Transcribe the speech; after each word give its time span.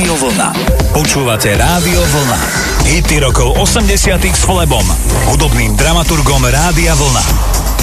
Rádio 0.00 0.16
Vlna. 0.16 0.56
Počúvate 0.96 1.60
Rádio 1.60 2.00
Vlna. 2.00 2.40
Hity 2.88 3.20
rokov 3.20 3.52
80 3.52 4.32
s 4.32 4.48
Flebom, 4.48 4.88
hudobným 5.28 5.76
dramaturgom 5.76 6.40
Rádia 6.40 6.96
Vlna. 6.96 7.20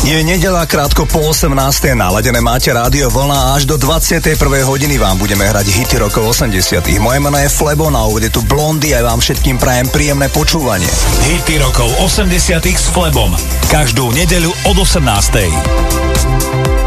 Je 0.01 0.17
nedela 0.25 0.65
krátko 0.65 1.05
po 1.05 1.29
18. 1.29 1.53
Naladené 1.93 2.41
máte 2.41 2.73
rádio 2.73 3.13
Vlna 3.13 3.37
a 3.37 3.61
až 3.61 3.69
do 3.69 3.77
21. 3.77 4.33
hodiny 4.65 4.97
vám 4.97 5.21
budeme 5.21 5.45
hrať 5.45 5.69
hity 5.69 6.01
rokov 6.01 6.33
80. 6.33 6.81
Moje 6.97 7.21
meno 7.21 7.37
je 7.37 7.53
Flebo, 7.53 7.93
na 7.93 8.01
úvode 8.09 8.33
tu 8.33 8.41
Blondy 8.41 8.97
a 8.97 9.05
vám 9.05 9.21
všetkým 9.21 9.61
prajem 9.61 9.85
príjemné 9.93 10.25
počúvanie. 10.33 10.89
Hity 11.21 11.61
rokov 11.61 11.93
80 12.01 12.33
s 12.65 12.89
Flebom. 12.97 13.29
Každú 13.69 14.09
nedeľu 14.09 14.49
od 14.65 14.81
18. 14.81 16.86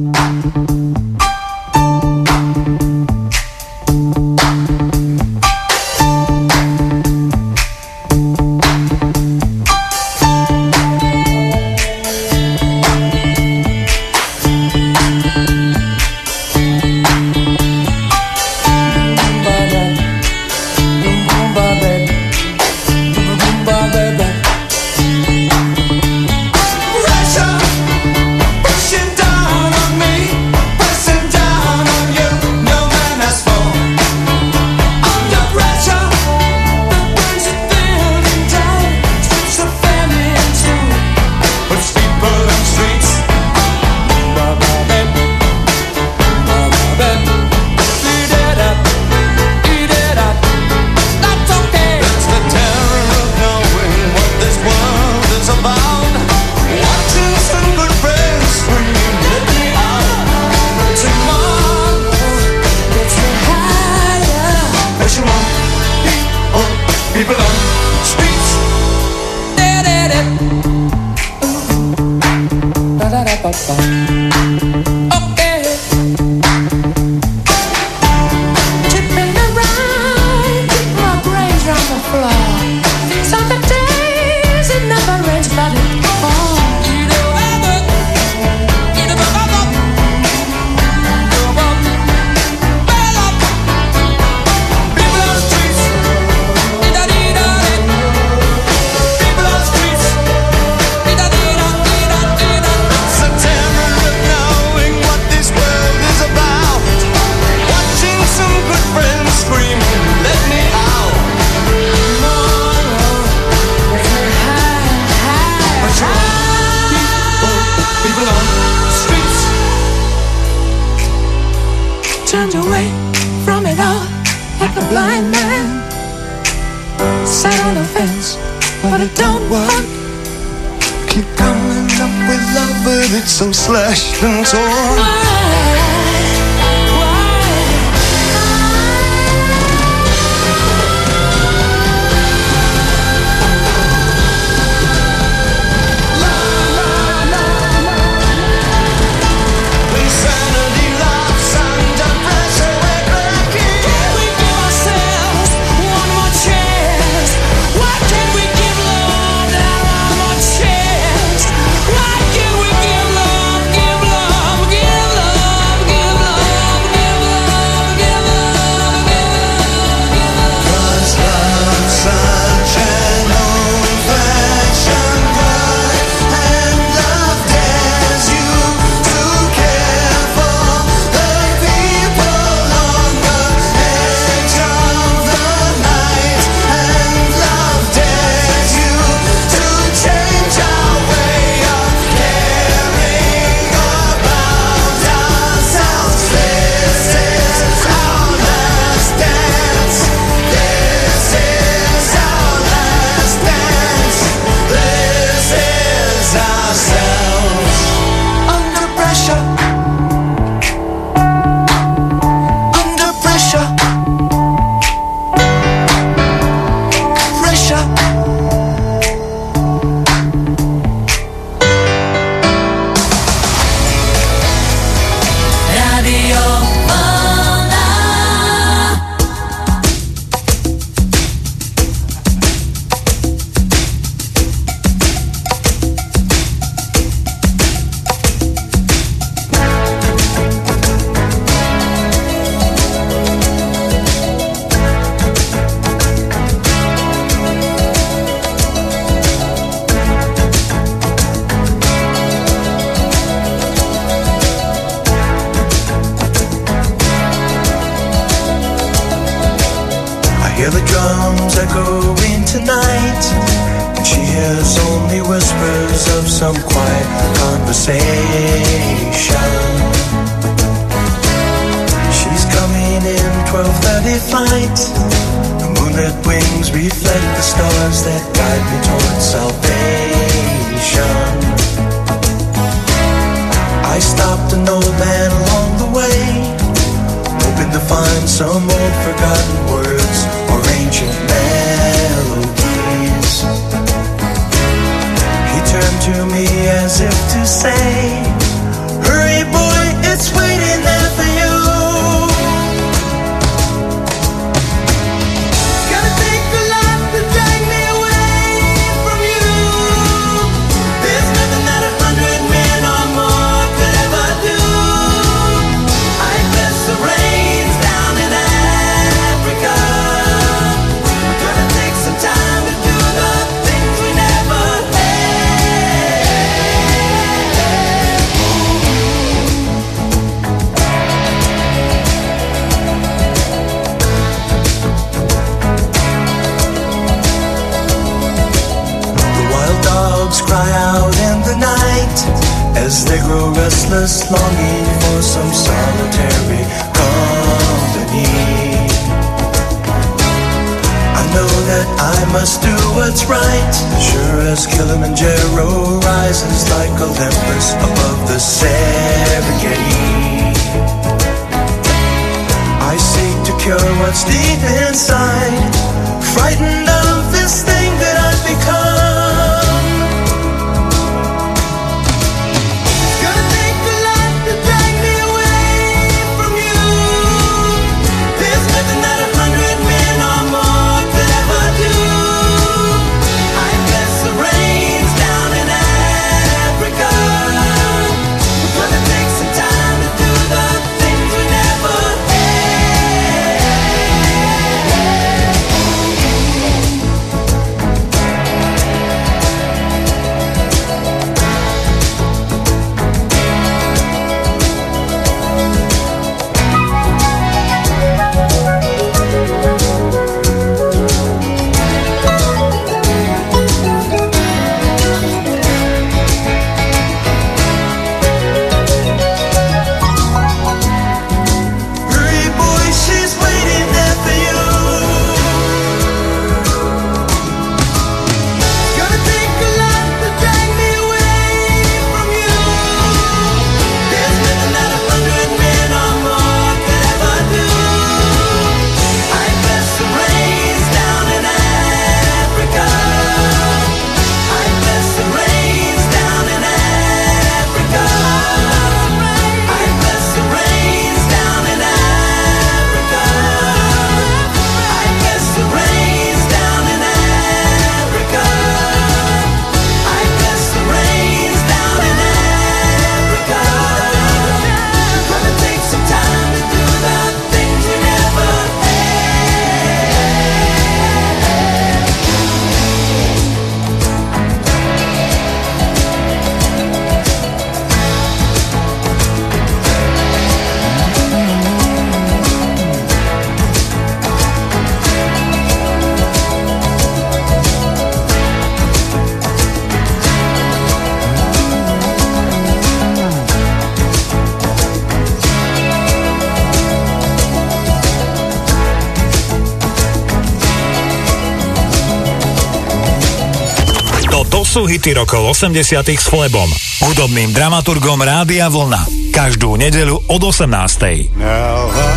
hity 505.01 505.17
rokov 505.17 505.57
80 505.57 505.97
s 506.13 506.29
Flebom, 506.29 506.69
hudobným 507.01 507.57
dramaturgom 507.57 508.21
Rádia 508.21 508.69
Vlna. 508.69 509.33
Každú 509.33 509.73
nedeľu 509.73 510.21
od 510.29 510.41
18. 510.45 511.41
Now 511.41 511.89
I 511.89 512.13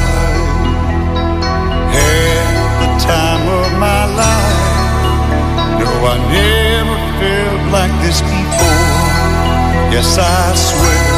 the 2.85 2.91
time 3.01 3.41
of 3.49 3.73
my 3.81 4.05
life. 4.13 4.61
No. 5.81 5.89
Yes, 9.89 10.21
I 10.21 10.53
swear 10.53 11.09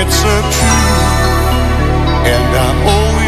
it's 0.00 0.24
a 0.24 0.38
truth, 0.48 1.04
and 2.24 2.48
I 2.56 2.68
owe 2.88 3.20
it 3.20 3.27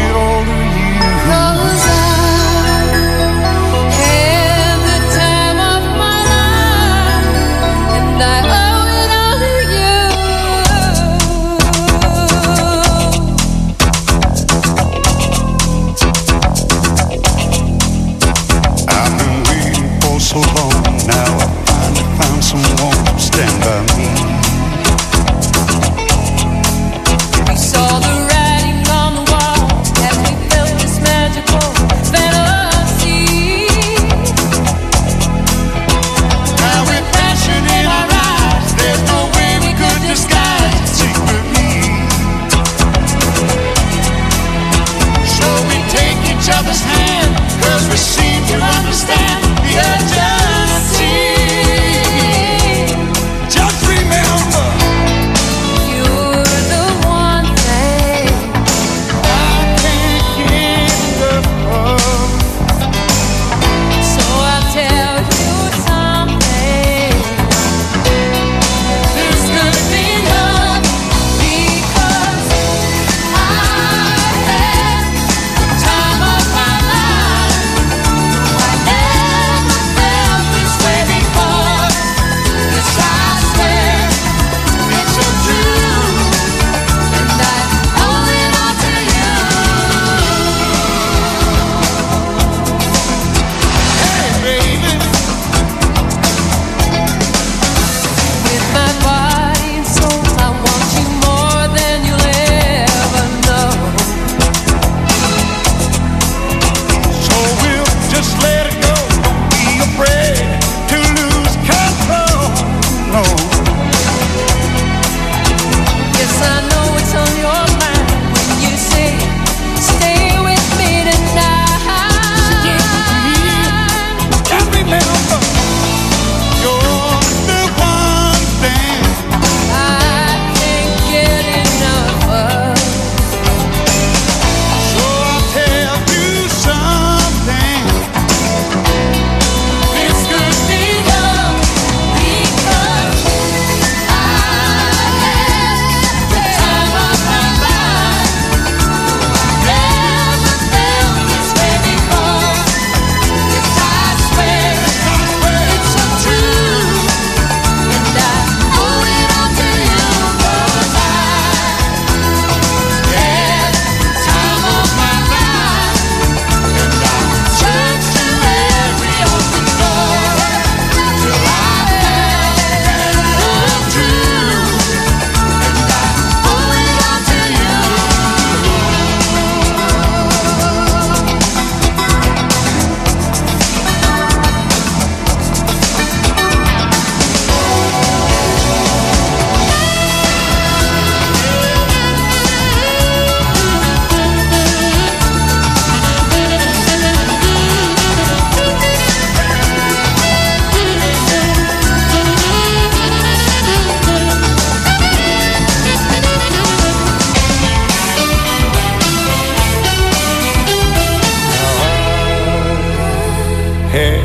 had 213.91 214.23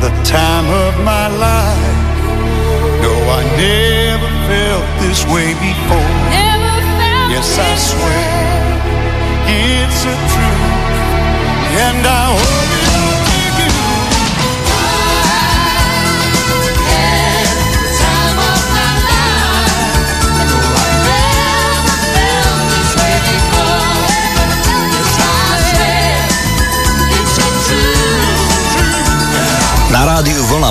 the 0.00 0.08
time 0.24 0.64
of 0.64 0.92
my 1.04 1.28
life. 1.28 1.96
No, 3.04 3.12
I 3.38 3.42
never 3.60 4.30
felt 4.48 4.86
this 5.04 5.20
way 5.28 5.52
before. 5.60 6.10
Never 6.32 6.74
felt. 6.96 7.28
yes, 7.32 7.58
I 7.58 7.72
swear 7.76 8.04
way. 8.04 8.30
it's 9.60 10.00
a 10.08 10.16
truth, 10.32 10.72
and 11.84 12.06
I 12.06 12.38
hope. 12.38 12.73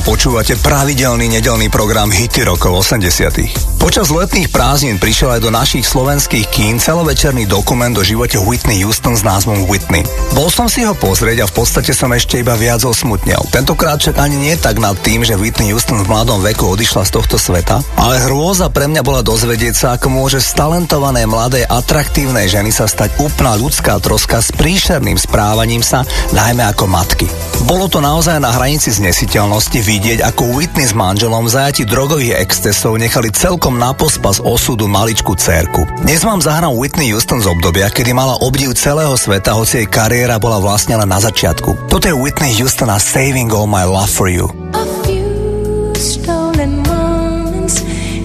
Počúvate 0.04 0.60
pravidelný 0.60 1.32
nedelný 1.32 1.72
program 1.72 2.12
Hity 2.12 2.44
rokov 2.44 2.92
80. 2.92 3.80
Počas 3.80 4.12
letných 4.12 4.52
prázdnin 4.52 5.00
prišiel 5.00 5.40
aj 5.40 5.42
do 5.44 5.48
našich 5.48 5.88
slovenských 5.88 6.52
kín 6.52 6.76
celovečerný 6.76 7.48
dokument 7.48 7.96
o 7.96 8.04
živote 8.04 8.36
Whitney 8.36 8.84
Houston 8.84 9.16
s 9.16 9.24
názvom 9.24 9.64
Whitney. 9.64 10.04
Bol 10.36 10.52
som 10.52 10.68
si 10.68 10.84
ho 10.84 10.92
pozrieť 10.92 11.44
a 11.44 11.50
v 11.52 11.56
podstate 11.56 11.96
som 11.96 12.12
ešte 12.12 12.44
iba 12.44 12.52
viac 12.60 12.84
osmutnel. 12.84 13.40
Tentokrát 13.48 13.96
však 14.04 14.20
ani 14.20 14.36
nie 14.44 14.56
tak 14.60 14.84
nad 14.84 15.00
tým, 15.00 15.24
že 15.24 15.40
Whitney 15.40 15.72
Houston 15.72 16.04
v 16.04 16.12
mladom 16.12 16.44
veku 16.44 16.76
odišla 16.76 17.08
z 17.08 17.12
tohto 17.24 17.40
sveta, 17.40 17.80
ale 17.96 18.20
hrôza 18.28 18.68
pre 18.68 18.92
mňa 18.92 19.08
bola 19.08 19.24
dozvedieť 19.24 19.76
sa, 19.76 19.88
ako 19.96 20.12
môže 20.12 20.44
z 20.44 20.52
talentované 20.52 21.24
mladé 21.24 21.64
atraktívnej 21.64 22.52
ženy 22.52 22.76
sa 22.76 22.92
stať 22.92 23.16
úplná 23.24 23.56
ľudská 23.56 24.04
troska 24.04 24.44
s 24.44 24.52
príšerným 24.52 25.16
správaním 25.16 25.80
sa, 25.80 26.04
najmä 26.36 26.68
ako 26.76 26.92
matky. 26.92 27.28
Bolo 27.64 27.88
to 27.88 28.04
naozaj 28.04 28.44
na 28.44 28.52
hranici 28.52 28.92
znesiteľnosti 28.92 29.80
vidieť, 29.94 30.26
ako 30.26 30.58
Whitney 30.58 30.90
s 30.90 30.98
manželom 30.98 31.46
v 31.46 31.54
zajati 31.54 31.86
drogových 31.86 32.42
excesov 32.42 32.98
nechali 32.98 33.30
celkom 33.30 33.78
na 33.78 33.94
pospas 33.94 34.42
osudu 34.42 34.90
maličku 34.90 35.38
cerku. 35.38 35.86
Dnes 36.02 36.26
vám 36.26 36.42
zahrám 36.42 36.74
Whitney 36.74 37.14
Houston 37.14 37.38
z 37.38 37.46
obdobia, 37.46 37.94
kedy 37.94 38.10
mala 38.10 38.42
obdiv 38.42 38.74
celého 38.74 39.14
sveta, 39.14 39.54
hoci 39.54 39.86
jej 39.86 39.88
kariéra 39.88 40.42
bola 40.42 40.58
vlastne 40.58 40.98
len 40.98 41.06
na 41.06 41.22
začiatku. 41.22 41.94
Toto 41.94 42.10
je 42.10 42.16
Whitney 42.18 42.58
Houston 42.58 42.90
a 42.90 42.98
Saving 42.98 43.54
All 43.54 43.70
My 43.70 43.86
Love 43.86 44.10
For 44.10 44.34
You. 44.34 44.50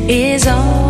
Is 0.09 0.49
all 0.49 0.88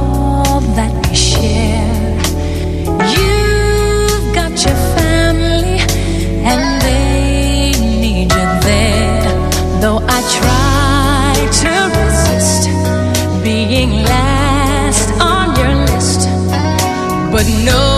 but 17.39 17.47
no 17.65 17.98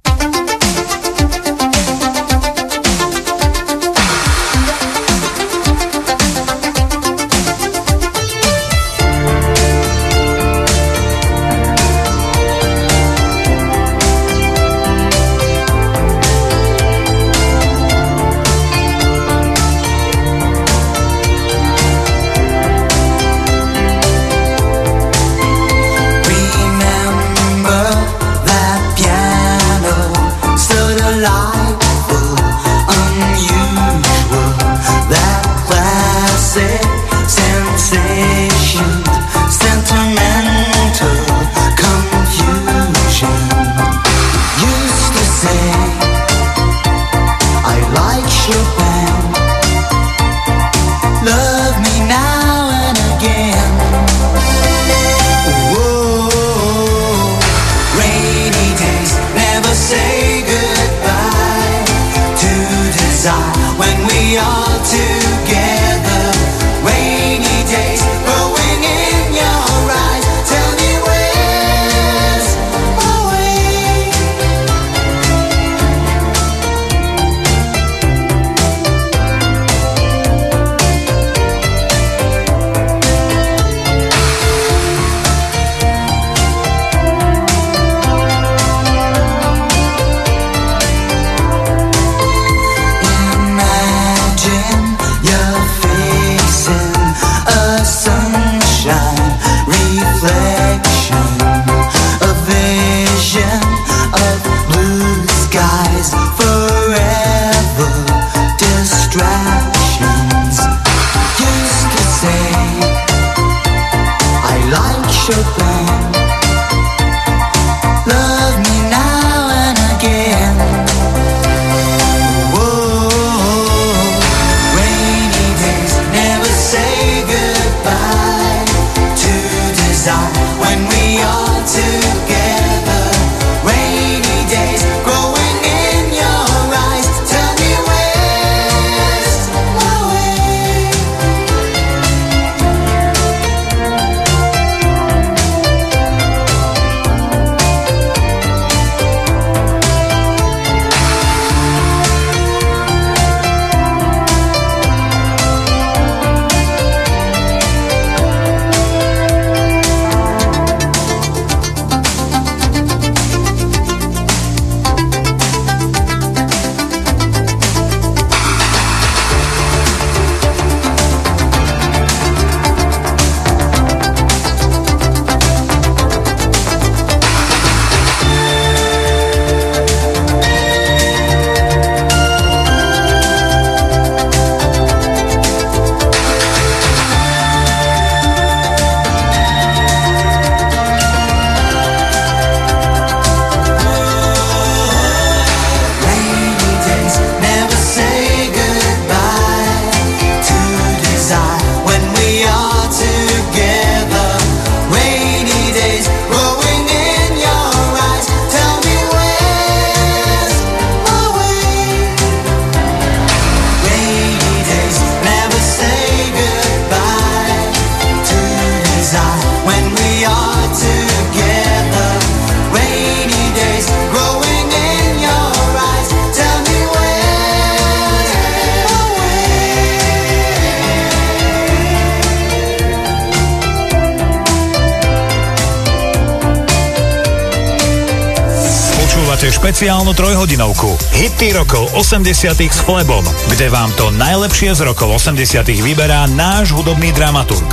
Rokov 241.51 241.91
80 241.95 242.27
s 242.69 242.79
Flebom, 242.83 243.23
kde 243.51 243.67
vám 243.67 243.91
to 243.99 244.07
najlepšie 244.15 244.71
z 244.77 244.87
rokov 244.87 245.19
80 245.19 245.67
vyberá 245.83 246.29
náš 246.31 246.71
hudobný 246.71 247.11
dramaturg. 247.11 247.67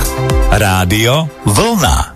Rádio 0.51 1.31
Vlna. 1.47 2.08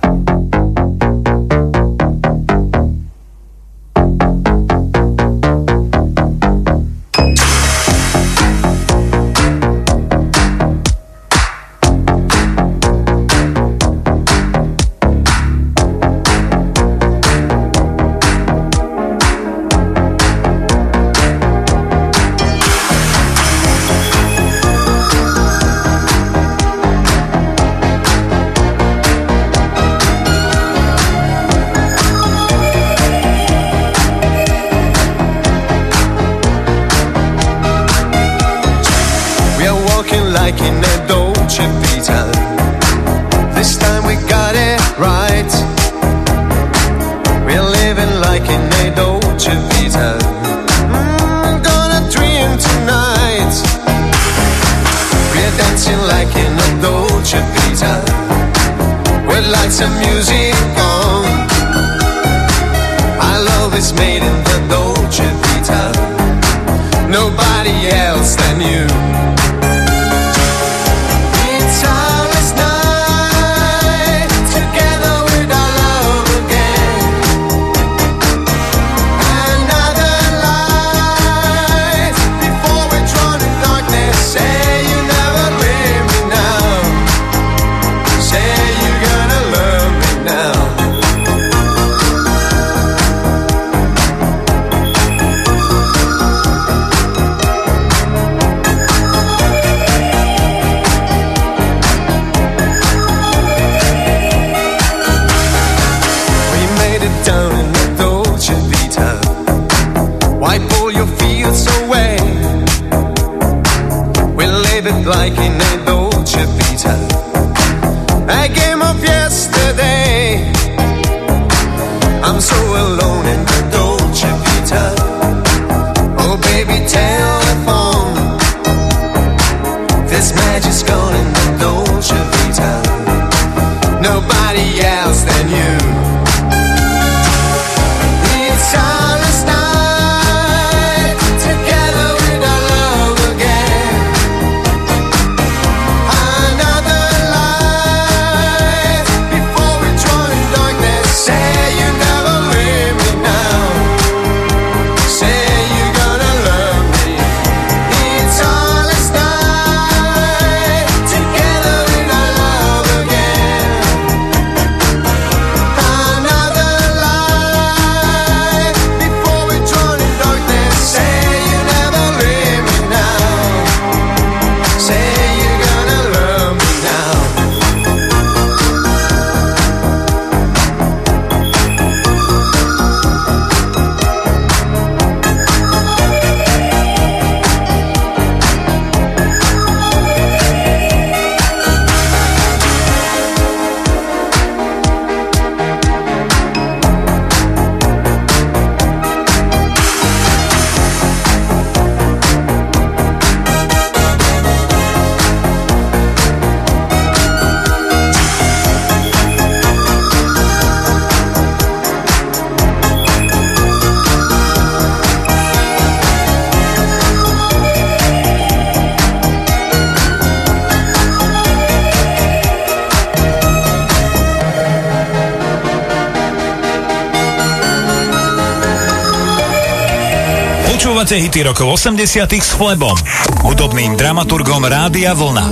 Počúvate 231.13 231.29
hity 231.29 231.45
rokov 231.45 231.77
80 231.77 232.41
s 232.41 232.57
Flebom, 232.57 232.97
hudobným 233.45 233.93
dramaturgom 233.93 234.65
Rádia 234.65 235.13
Vlna. 235.13 235.45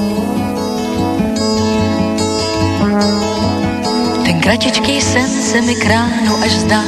Ten 4.26 4.41
kratičký 4.41 4.97
sen 4.97 5.30
se 5.30 5.62
mi 5.62 5.78
kránu 5.78 6.34
až 6.41 6.65
zdá 6.65 6.82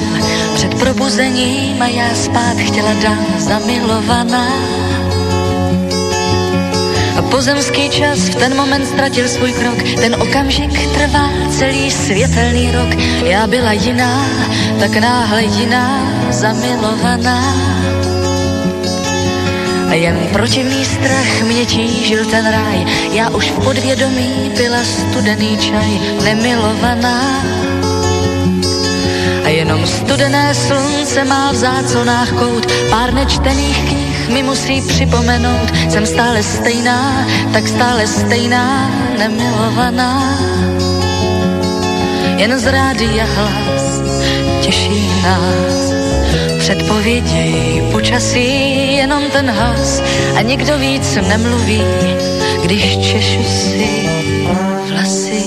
Před 0.58 0.74
probuzením 0.82 1.78
a 1.78 1.86
já 1.86 2.10
spát 2.18 2.58
chtěla 2.58 2.94
dál 2.98 3.22
zamilovaná 3.38 4.50
a 7.14 7.22
pozemský 7.30 7.94
čas 7.94 8.34
v 8.34 8.36
ten 8.42 8.58
moment 8.58 8.90
ztratil 8.90 9.30
svůj 9.30 9.54
krok, 9.54 9.78
ten 10.02 10.18
okamžik 10.18 10.74
trvá 10.98 11.30
celý 11.54 11.92
světelný 11.92 12.72
rok. 12.74 12.90
Já 13.22 13.48
byla 13.48 13.72
jiná, 13.72 14.26
tak 14.82 14.98
náhle 14.98 15.44
jiná, 15.44 16.10
zamilovaná. 16.34 17.54
Jen 19.94 20.18
protivný 20.34 20.86
strach 20.86 21.42
mě 21.42 21.66
tížil 21.66 22.26
ten 22.26 22.46
ráj, 22.52 22.86
já 23.12 23.30
už 23.30 23.52
v 23.52 23.64
podvědomí 23.64 24.52
pila 24.58 24.84
studený 24.84 25.58
čaj, 25.58 26.00
nemilovaná. 26.24 27.44
A 29.44 29.50
jenom 29.50 29.88
studené 29.88 30.56
slunce 30.56 31.24
má 31.24 31.52
v 31.52 31.56
záclonách 31.56 32.32
kout, 32.32 32.72
pár 32.90 33.14
nečtených 33.14 33.80
knih 33.90 34.30
mi 34.30 34.44
musí 34.44 34.82
připomenout, 34.82 35.72
jsem 35.90 36.06
stále 36.06 36.44
stejná, 36.44 37.28
tak 37.54 37.68
stále 37.68 38.08
stejná, 38.08 38.92
nemilovaná. 39.18 40.40
Jen 42.38 42.60
z 42.60 42.66
rádia 42.66 43.26
hlas 43.26 44.02
těší 44.62 45.10
nás 45.24 45.83
Předpověděj 46.64 47.84
počasí 47.92 48.96
jenom 48.96 49.24
ten 49.32 49.50
hlas 49.50 50.02
a 50.36 50.42
nikdo 50.42 50.78
víc 50.78 51.16
nemluví, 51.28 51.82
když 52.64 52.98
češu 52.98 53.44
si 53.44 54.10
vlasy. 54.90 55.44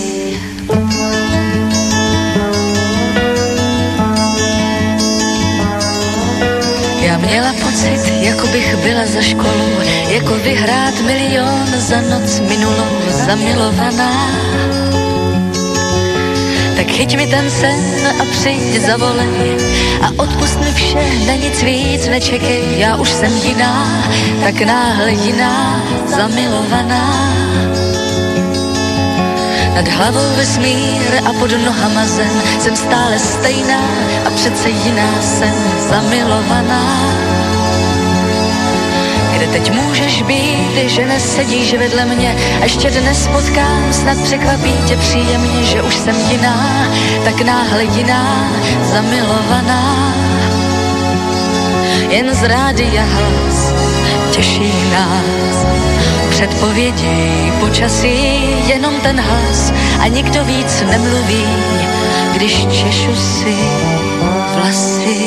Já 7.00 7.18
měla 7.18 7.52
pocit, 7.52 8.12
jako 8.20 8.46
bych 8.46 8.76
byla 8.76 9.06
za 9.06 9.22
školu, 9.22 9.70
jako 10.08 10.34
vyhrát 10.34 10.94
milion 11.00 11.66
za 11.78 12.00
noc 12.00 12.40
minulou, 12.40 12.98
zamilovaná. 13.26 14.30
Tak 16.76 16.86
chyť 16.86 17.16
mi 17.16 17.26
ten 17.26 17.50
sen 17.50 17.80
a 18.20 18.24
přijď 18.30 18.84
zavolej 18.84 19.56
a 20.02 20.08
odpust 20.22 20.60
mi 20.60 20.72
vše, 20.72 21.04
na 21.26 21.34
nic 21.34 21.62
víc 21.62 22.06
nečekej, 22.06 22.78
já 22.78 22.96
už 22.96 23.10
jsem 23.10 23.32
jiná, 23.36 24.04
tak 24.44 24.60
náhle 24.60 25.12
jiná, 25.12 25.82
zamilovaná. 26.06 27.36
Nad 29.74 29.88
hlavou 29.88 30.36
vesmír 30.36 31.20
a 31.24 31.32
pod 31.32 31.50
nohama 31.64 32.06
zem 32.06 32.42
Jsem 32.60 32.76
stále 32.76 33.18
stejná 33.18 33.80
a 34.26 34.30
přece 34.30 34.70
jiná 34.70 35.22
jsem 35.22 35.54
zamilovaná 35.88 37.06
Kde 39.46 39.60
teď 39.60 39.74
můžeš 39.74 40.22
být, 40.22 40.90
že 40.90 41.06
nesedíš 41.06 41.74
vedle 41.74 42.04
mě. 42.04 42.36
A 42.60 42.64
ještě 42.64 42.90
dnes 42.90 43.28
potkám, 43.28 43.92
snad 43.92 44.18
překvapí 44.22 44.72
tě 44.86 44.96
příjemně 44.96 45.64
Že 45.64 45.82
už 45.82 45.94
jsem 45.94 46.16
jiná, 46.30 46.88
tak 47.24 47.40
náhle 47.40 47.84
jiná, 47.84 48.50
zamilovaná. 48.92 50.14
Jen 52.08 52.34
z 52.34 52.42
rádia 52.42 53.02
hlas 53.02 53.72
těší 54.30 54.72
nás. 54.92 55.66
Předpovědi 56.30 57.52
počasí, 57.60 58.40
jenom 58.66 59.00
ten 59.00 59.20
hlas. 59.20 59.72
A 60.00 60.06
nikdo 60.06 60.44
víc 60.44 60.84
nemluví, 60.90 61.46
když 62.34 62.66
češu 62.66 63.16
si 63.16 63.54
vlasy. 64.54 65.26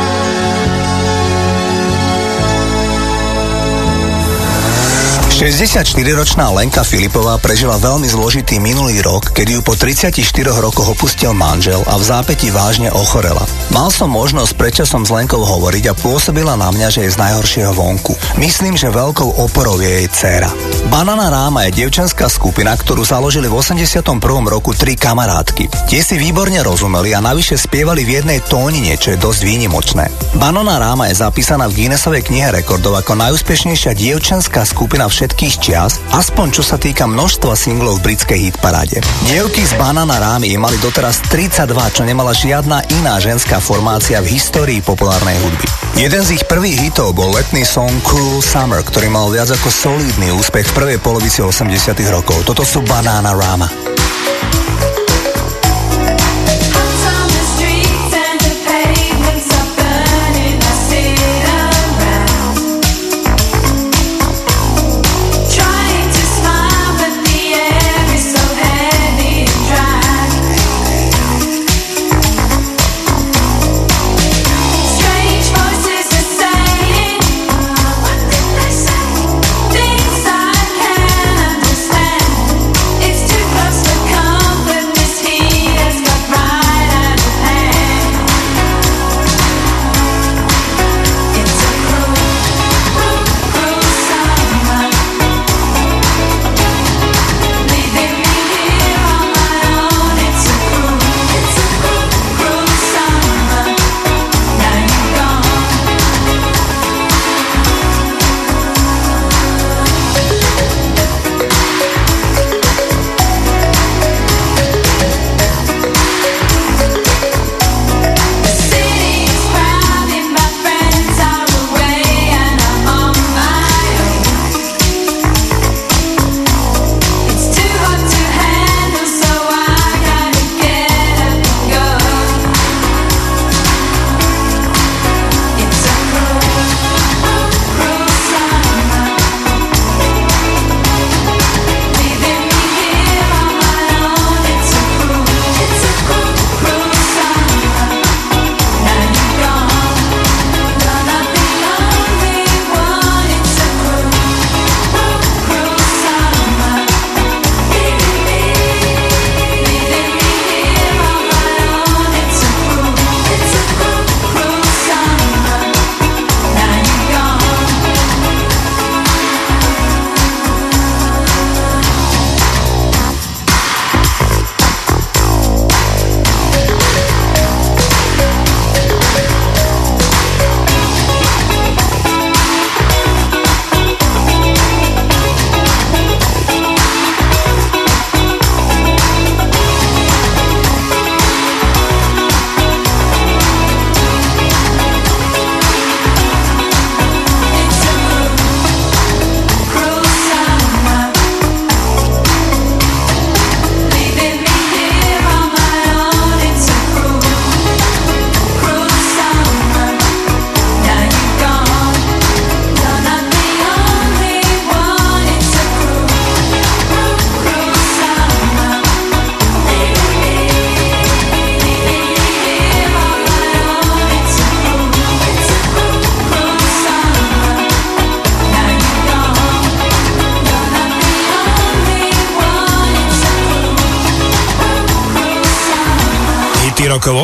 64-ročná 5.41 6.53
Lenka 6.53 6.85
Filipová 6.85 7.41
prežila 7.41 7.73
veľmi 7.81 8.05
zložitý 8.05 8.61
minulý 8.61 9.01
rok, 9.01 9.33
kedy 9.33 9.57
ju 9.57 9.61
po 9.65 9.73
34 9.73 10.13
rokoch 10.61 10.93
opustil 10.93 11.33
manžel 11.33 11.81
a 11.89 11.97
v 11.97 12.03
zápäti 12.05 12.53
vážne 12.53 12.93
ochorela. 12.93 13.41
Mal 13.73 13.89
som 13.89 14.13
možnosť 14.13 14.53
predčasom 14.53 15.01
s 15.01 15.09
Lenkou 15.09 15.41
hovoriť 15.41 15.89
a 15.89 15.97
pôsobila 15.97 16.53
na 16.53 16.69
mňa, 16.69 16.93
že 16.93 17.09
je 17.09 17.17
z 17.17 17.17
najhoršieho 17.17 17.73
vonku. 17.73 18.13
Myslím, 18.37 18.77
že 18.77 18.93
veľkou 18.93 19.41
oporou 19.41 19.81
je 19.81 19.89
jej 19.89 20.07
dcéra. 20.13 20.53
Banana 20.93 21.33
Ráma 21.33 21.65
je 21.65 21.81
devčenská 21.81 22.29
skupina, 22.29 22.77
ktorú 22.77 23.01
založili 23.01 23.49
v 23.49 23.57
81. 23.57 24.21
roku 24.45 24.77
tri 24.77 24.93
kamarátky. 24.93 25.89
Tie 25.89 26.05
si 26.05 26.21
výborne 26.21 26.61
rozumeli 26.61 27.17
a 27.17 27.23
navyše 27.23 27.57
spievali 27.57 28.05
v 28.05 28.21
jednej 28.21 28.45
tónine, 28.45 28.93
čo 28.93 29.17
je 29.17 29.17
dosť 29.17 29.41
výnimočné. 29.41 30.05
Banana 30.37 30.77
Ráma 30.77 31.09
je 31.09 31.17
zapísaná 31.17 31.65
v 31.65 31.81
Guinnessovej 31.81 32.29
knihe 32.29 32.53
rekordov 32.53 32.93
ako 32.93 33.17
najúspešnejšia 33.17 33.97
dievčenská 33.97 34.69
skupina 34.69 35.09
všetkých 35.09 35.30
všetkých 35.31 35.63
čias, 35.63 36.03
aspoň 36.11 36.59
čo 36.59 36.59
sa 36.59 36.75
týka 36.75 37.07
množstva 37.07 37.55
singlov 37.55 38.03
v 38.03 38.11
britskej 38.11 38.51
hitparáde. 38.51 38.99
Dievky 39.31 39.63
z 39.63 39.79
Banana 39.79 40.19
Rámy 40.19 40.51
mali 40.59 40.75
doteraz 40.83 41.23
32, 41.31 41.71
čo 41.95 42.03
nemala 42.03 42.35
žiadna 42.35 42.83
iná 42.99 43.15
ženská 43.15 43.63
formácia 43.63 44.19
v 44.19 44.27
histórii 44.27 44.83
populárnej 44.83 45.39
hudby. 45.39 45.71
Jeden 45.95 46.19
z 46.27 46.35
ich 46.35 46.43
prvých 46.43 46.91
hitov 46.91 47.15
bol 47.15 47.31
letný 47.31 47.63
song 47.63 47.95
Cruel 48.03 48.43
Summer, 48.43 48.83
ktorý 48.83 49.07
mal 49.07 49.31
viac 49.31 49.47
ako 49.55 49.71
solidný 49.71 50.35
úspech 50.35 50.67
v 50.67 50.75
prvej 50.75 50.97
polovici 50.99 51.39
80 51.39 51.71
rokov. 52.11 52.43
Toto 52.43 52.67
sú 52.67 52.83
Banana 52.83 53.31
Rama. 53.31 53.71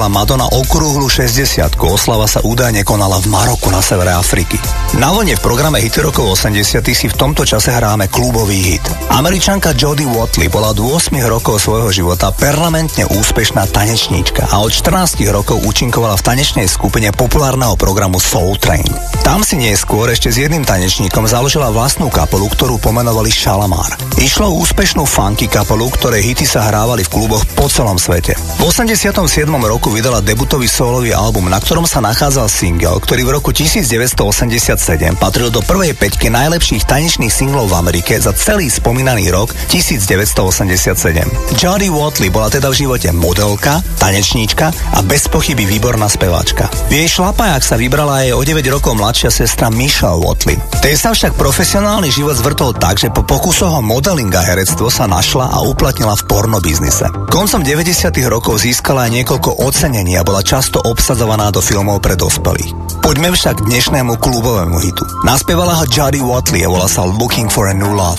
oslávila 0.00 0.08
Madonna 0.08 0.46
okrúhlu 0.48 1.09
60 1.10 1.74
Oslava 1.90 2.30
sa 2.30 2.38
údajne 2.46 2.86
konala 2.86 3.18
v 3.18 3.26
Maroku 3.34 3.66
na 3.74 3.82
severe 3.82 4.14
Afriky. 4.14 4.54
Na 5.02 5.10
vlne 5.10 5.34
v 5.34 5.42
programe 5.42 5.82
Hity 5.82 6.06
rokov 6.06 6.38
80 6.38 6.86
si 6.94 7.10
v 7.10 7.18
tomto 7.18 7.42
čase 7.42 7.74
hráme 7.74 8.06
klubový 8.06 8.78
hit. 8.78 8.84
Američanka 9.10 9.74
Jodie 9.74 10.06
Watley 10.06 10.46
bola 10.46 10.70
od 10.70 10.78
8 10.78 11.10
rokov 11.26 11.58
svojho 11.66 11.90
života 11.90 12.30
permanentne 12.30 13.10
úspešná 13.10 13.66
tanečníčka 13.74 14.54
a 14.54 14.62
od 14.62 14.70
14 14.70 15.18
rokov 15.34 15.58
účinkovala 15.66 16.14
v 16.14 16.22
tanečnej 16.30 16.70
skupine 16.70 17.10
populárneho 17.10 17.74
programu 17.74 18.22
Soul 18.22 18.54
Train. 18.62 18.86
Tam 19.26 19.42
si 19.42 19.58
neskôr 19.58 20.14
ešte 20.14 20.30
s 20.30 20.38
jedným 20.38 20.62
tanečníkom 20.62 21.26
založila 21.26 21.74
vlastnú 21.74 22.06
kapelu, 22.06 22.46
ktorú 22.46 22.78
pomenovali 22.78 23.34
Shalamar. 23.34 23.98
Išlo 24.14 24.54
úspešnú 24.62 25.02
funky 25.10 25.50
kapelu, 25.50 25.90
ktoré 25.90 26.22
hity 26.22 26.46
sa 26.46 26.70
hrávali 26.70 27.02
v 27.02 27.12
kluboch 27.12 27.42
po 27.58 27.66
celom 27.66 27.98
svete. 27.98 28.38
V 28.62 28.62
87. 28.62 29.26
roku 29.58 29.90
vydala 29.90 30.22
debutový 30.22 30.70
solový 31.00 31.16
album, 31.16 31.48
na 31.48 31.56
ktorom 31.56 31.88
sa 31.88 32.04
nachádzal 32.04 32.44
single, 32.52 33.00
ktorý 33.00 33.24
v 33.24 33.40
roku 33.40 33.56
1987 33.56 35.16
patril 35.16 35.48
do 35.48 35.64
prvej 35.64 35.96
peťky 35.96 36.28
najlepších 36.28 36.84
tanečných 36.84 37.32
singlov 37.32 37.72
v 37.72 37.80
Amerike 37.80 38.20
za 38.20 38.36
celý 38.36 38.68
spomínaný 38.68 39.32
rok 39.32 39.48
1987. 39.72 41.56
Jodie 41.56 41.88
Watley 41.88 42.28
bola 42.28 42.52
teda 42.52 42.68
v 42.68 42.84
živote 42.84 43.08
modelka, 43.16 43.80
tanečníčka 43.96 44.76
a 44.92 45.00
bez 45.00 45.24
pochyby 45.32 45.64
výborná 45.64 46.04
speváčka. 46.04 46.68
V 46.92 47.00
jej 47.00 47.08
šlapajách 47.08 47.64
sa 47.64 47.80
vybrala 47.80 48.28
aj 48.28 48.36
o 48.36 48.44
9 48.44 48.60
rokov 48.68 48.92
mladšia 48.92 49.32
sestra 49.32 49.72
Michelle 49.72 50.20
Watley. 50.20 50.60
Tej 50.84 51.00
sa 51.00 51.16
však 51.16 51.32
profesionálny 51.32 52.12
život 52.12 52.36
zvrtol 52.36 52.76
tak, 52.76 53.00
že 53.00 53.08
po 53.08 53.24
pokusoch 53.24 53.72
o 53.72 53.80
modeling 53.80 54.28
a 54.36 54.44
herectvo 54.44 54.92
sa 54.92 55.08
našla 55.08 55.48
a 55.48 55.64
uplatnila 55.64 56.12
v 56.12 56.28
porno 56.28 56.60
biznise. 56.60 57.08
Koncom 57.32 57.64
90 57.64 58.12
90. 58.12 58.32
rokov 58.32 58.60
získala 58.60 59.06
aj 59.06 59.22
niekoľko 59.22 59.62
ocenení 59.62 60.18
a 60.18 60.26
bola 60.26 60.42
často 60.42 60.82
obsadzovaná 60.90 61.54
do 61.54 61.62
filmov 61.62 62.02
pre 62.02 62.18
dospelých. 62.18 63.00
Poďme 63.00 63.30
však 63.30 63.62
k 63.62 63.66
dnešnému 63.70 64.18
klubovému 64.18 64.76
hitu. 64.82 65.06
Naspievala 65.22 65.78
ho 65.78 65.84
Jodie 65.86 66.20
Watley 66.20 66.66
a 66.66 66.68
volá 66.68 66.90
sa 66.90 67.06
Looking 67.06 67.46
for 67.46 67.70
a 67.70 67.74
New 67.74 67.94
Love. 67.94 68.18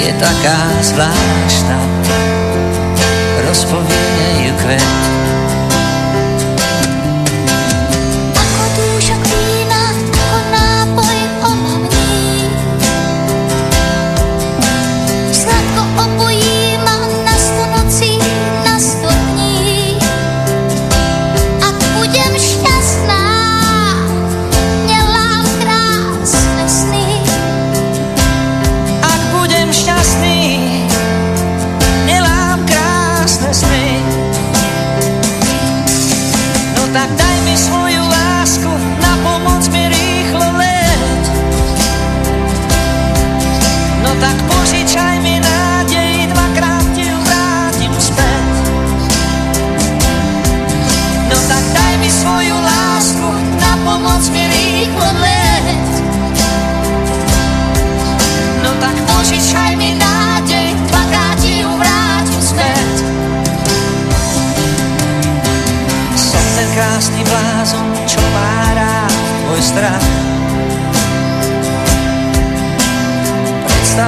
Je 0.00 0.12
taká 0.16 0.56
zvláštna, 0.80 1.76
rozpovie 3.44 4.48
ju 4.48 4.52
kvet. 4.56 5.39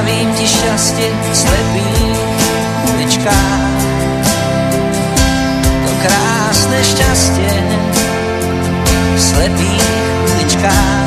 Predstavím 0.03 0.35
ti 0.35 0.47
šťastie 0.51 1.09
v 1.15 1.31
slepých 1.31 2.19
uličkách. 2.91 3.83
To 5.87 5.93
krásne 6.03 6.79
šťastie 6.83 7.55
v 9.15 9.21
slepých 9.23 9.87
uličkách. 10.27 11.02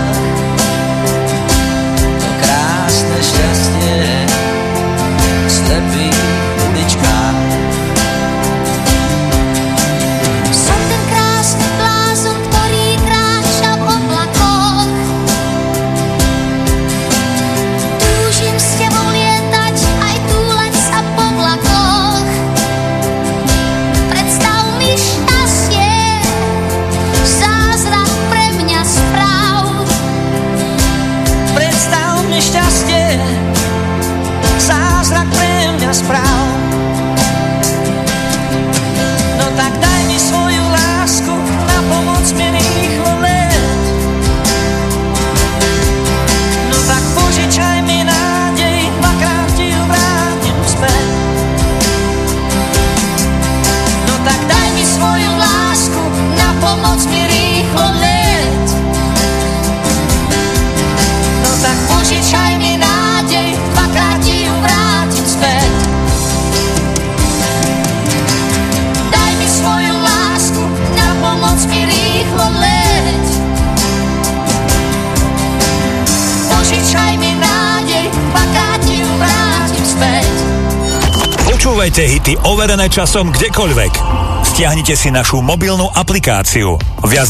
Počúvajte 81.86 82.14
hity 82.18 82.34
overené 82.50 82.90
časom 82.90 83.30
kdekoľvek. 83.30 83.94
Stiahnite 84.42 84.98
si 84.98 85.14
našu 85.14 85.46
mobilnú 85.46 85.86
aplikáciu. 85.94 86.82
Viac 87.06 87.30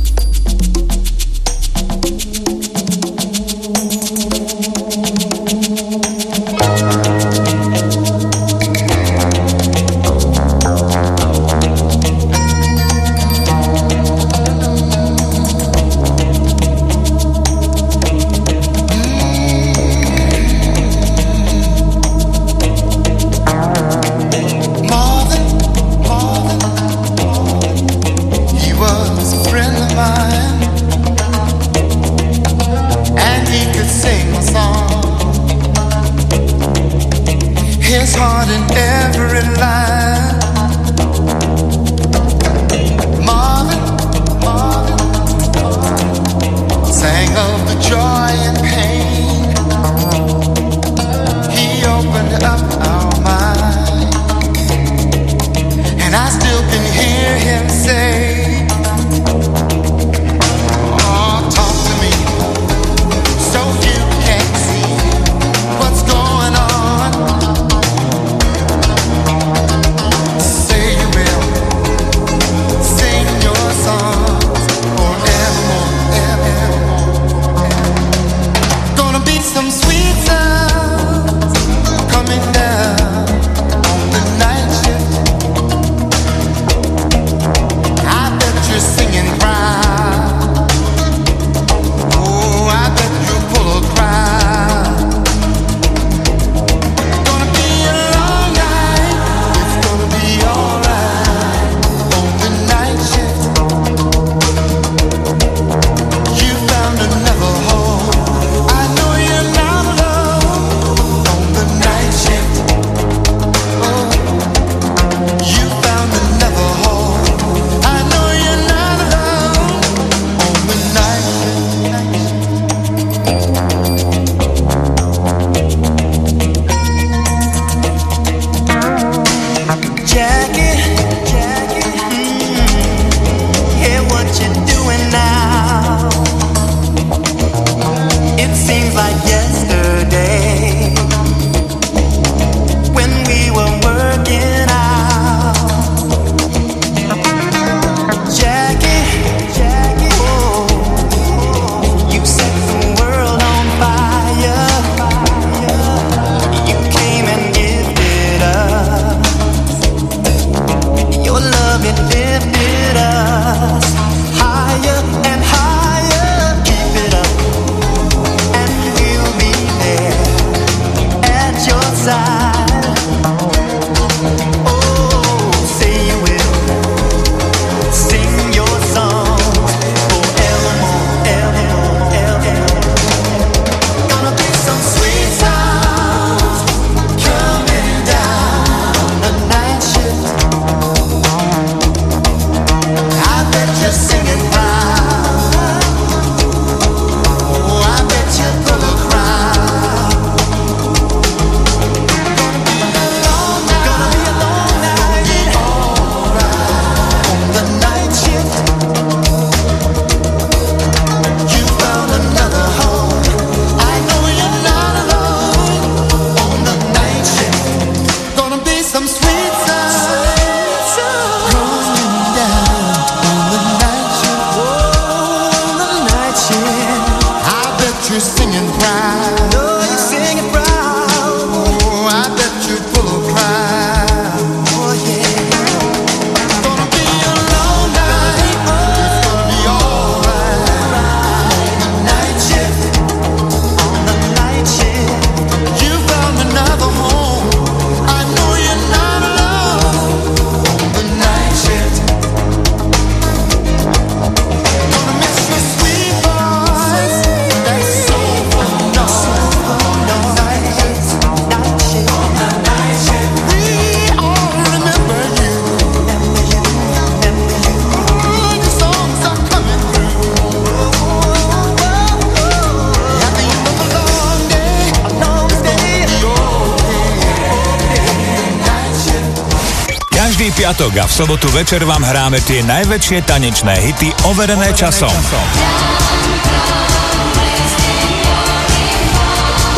piatok 280.71 281.03
a 281.03 281.05
v 281.07 281.11
sobotu 281.11 281.51
večer 281.51 281.83
vám 281.83 281.99
hráme 281.99 282.39
tie 282.47 282.63
najväčšie 282.63 283.27
tanečné 283.27 283.75
hity 283.75 284.07
overené, 284.23 284.71
overené 284.71 284.79
časom. 284.79 285.11
časom. 285.11 285.47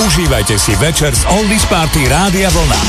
Užívajte 0.06 0.54
si 0.62 0.78
večer 0.78 1.18
z 1.18 1.26
Oldies 1.34 1.66
Party 1.66 2.06
Rádia 2.06 2.46
Vlna. 2.54 2.80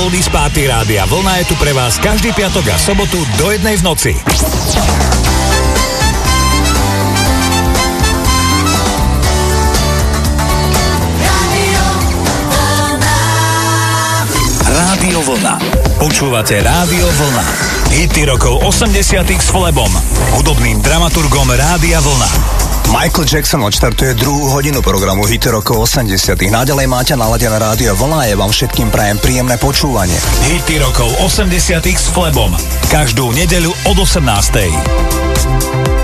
Oldies 0.00 0.28
Party 0.32 0.64
Rádia 0.64 1.04
Vlna 1.04 1.44
je 1.44 1.52
tu 1.52 1.60
pre 1.60 1.76
vás 1.76 2.00
každý 2.00 2.32
piatok 2.32 2.72
a 2.72 2.80
sobotu 2.80 3.20
do 3.36 3.52
jednej 3.52 3.76
v 3.76 3.84
noci. 3.84 4.12
Rádio 15.04 15.20
Vlna. 15.20 15.60
Počúvate 16.00 16.64
Rádio 16.64 17.04
Vlna. 17.04 17.44
Hity 17.92 18.24
rokov 18.24 18.64
80 18.64 19.20
s 19.36 19.52
Flebom, 19.52 19.92
hudobným 20.32 20.80
dramaturgom 20.80 21.44
Rádia 21.52 22.00
Vlna. 22.00 22.24
Michael 22.88 23.28
Jackson 23.28 23.60
odštartuje 23.68 24.16
druhú 24.16 24.48
hodinu 24.48 24.80
programu 24.80 25.28
Hity 25.28 25.52
rokov 25.52 25.92
80 25.92 26.48
Naďalej 26.48 26.88
máte 26.88 27.12
naladené 27.20 27.52
rádio 27.52 27.92
Vlna 27.92 28.24
a 28.24 28.32
ja 28.32 28.36
vám 28.40 28.48
všetkým 28.48 28.88
prajem 28.88 29.20
príjemné 29.20 29.60
počúvanie. 29.60 30.16
Hity 30.48 30.80
rokov 30.80 31.12
80 31.20 31.52
s 31.84 32.08
Flebom. 32.08 32.56
Každú 32.88 33.28
nedeľu 33.36 33.76
od 33.84 34.08
18. 34.08 36.03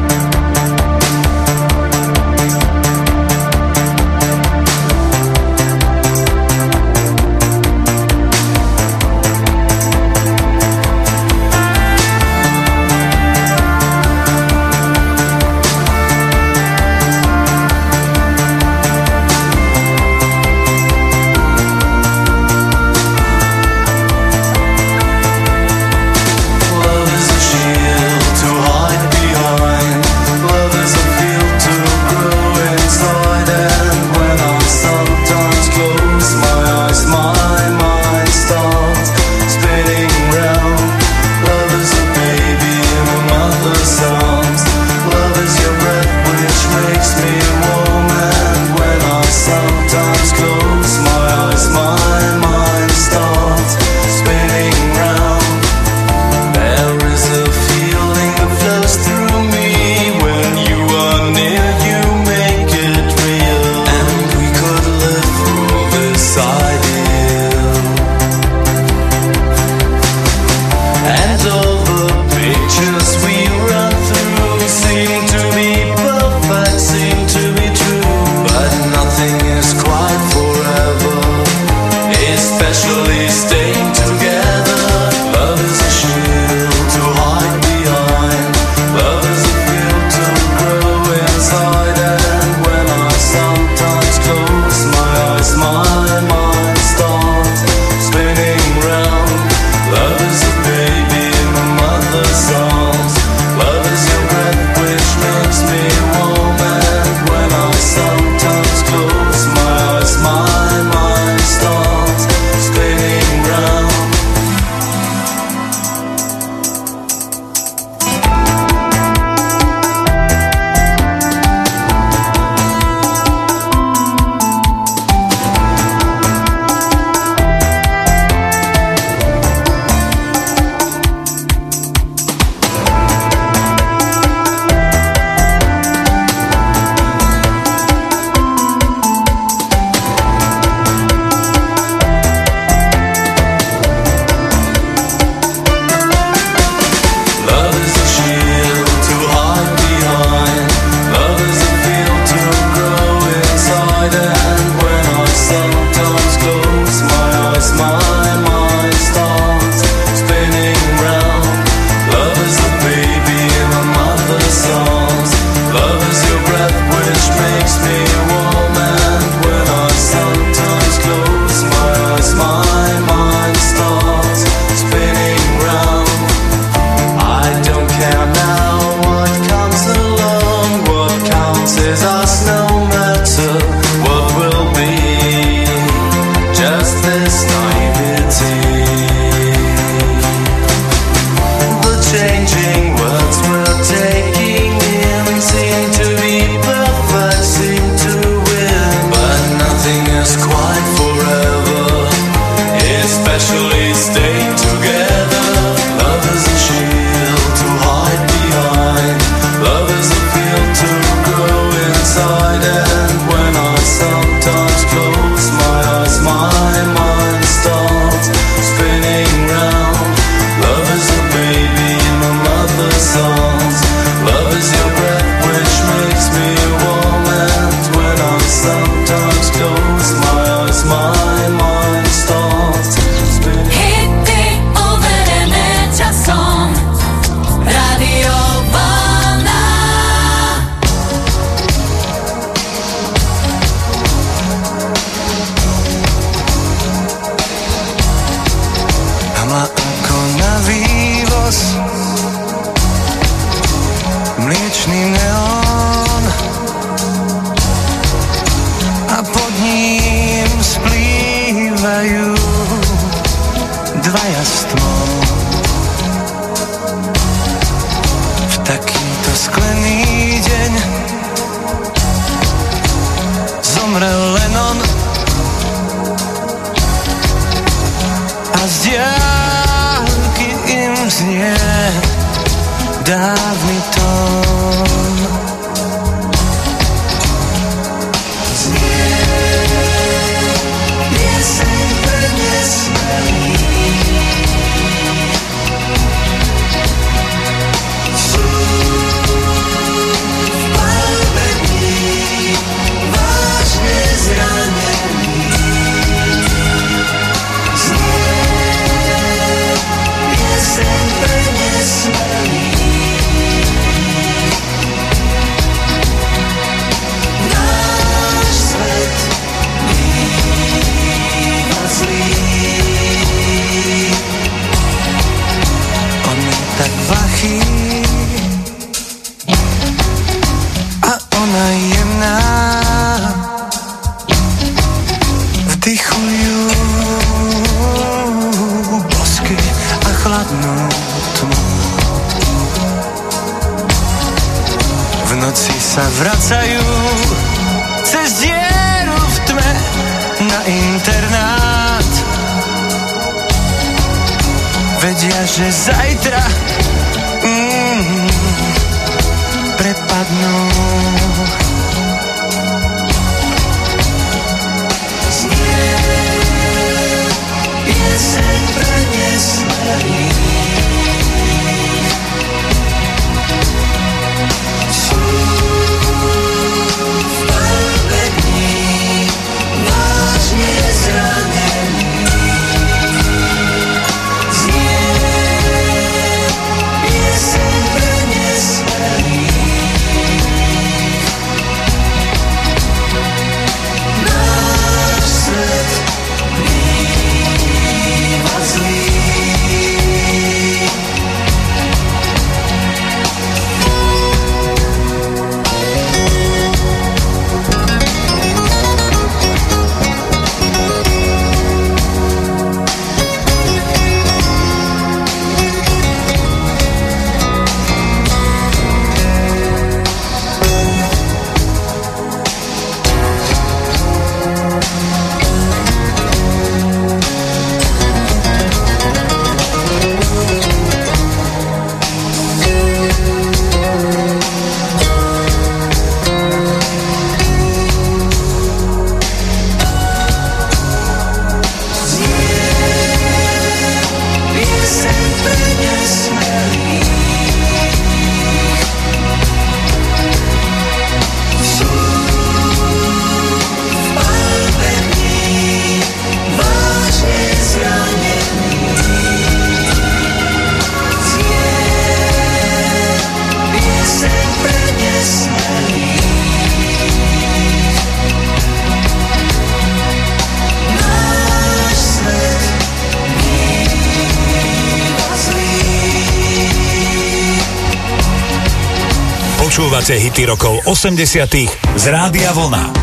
Počúvate 480.11 480.27
hity 480.27 480.43
rokov 480.43 480.75
80 480.91 481.95
z 481.95 482.05
Rádia 482.11 482.51
Vlna. 482.51 483.00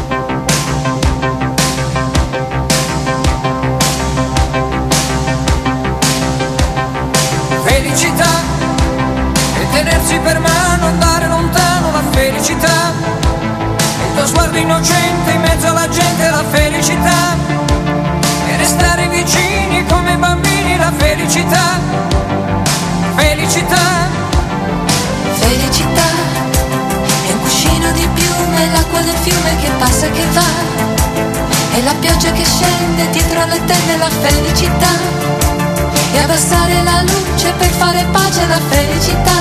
na 38.46 38.60
frente, 38.60 39.10
tá? 39.24 39.37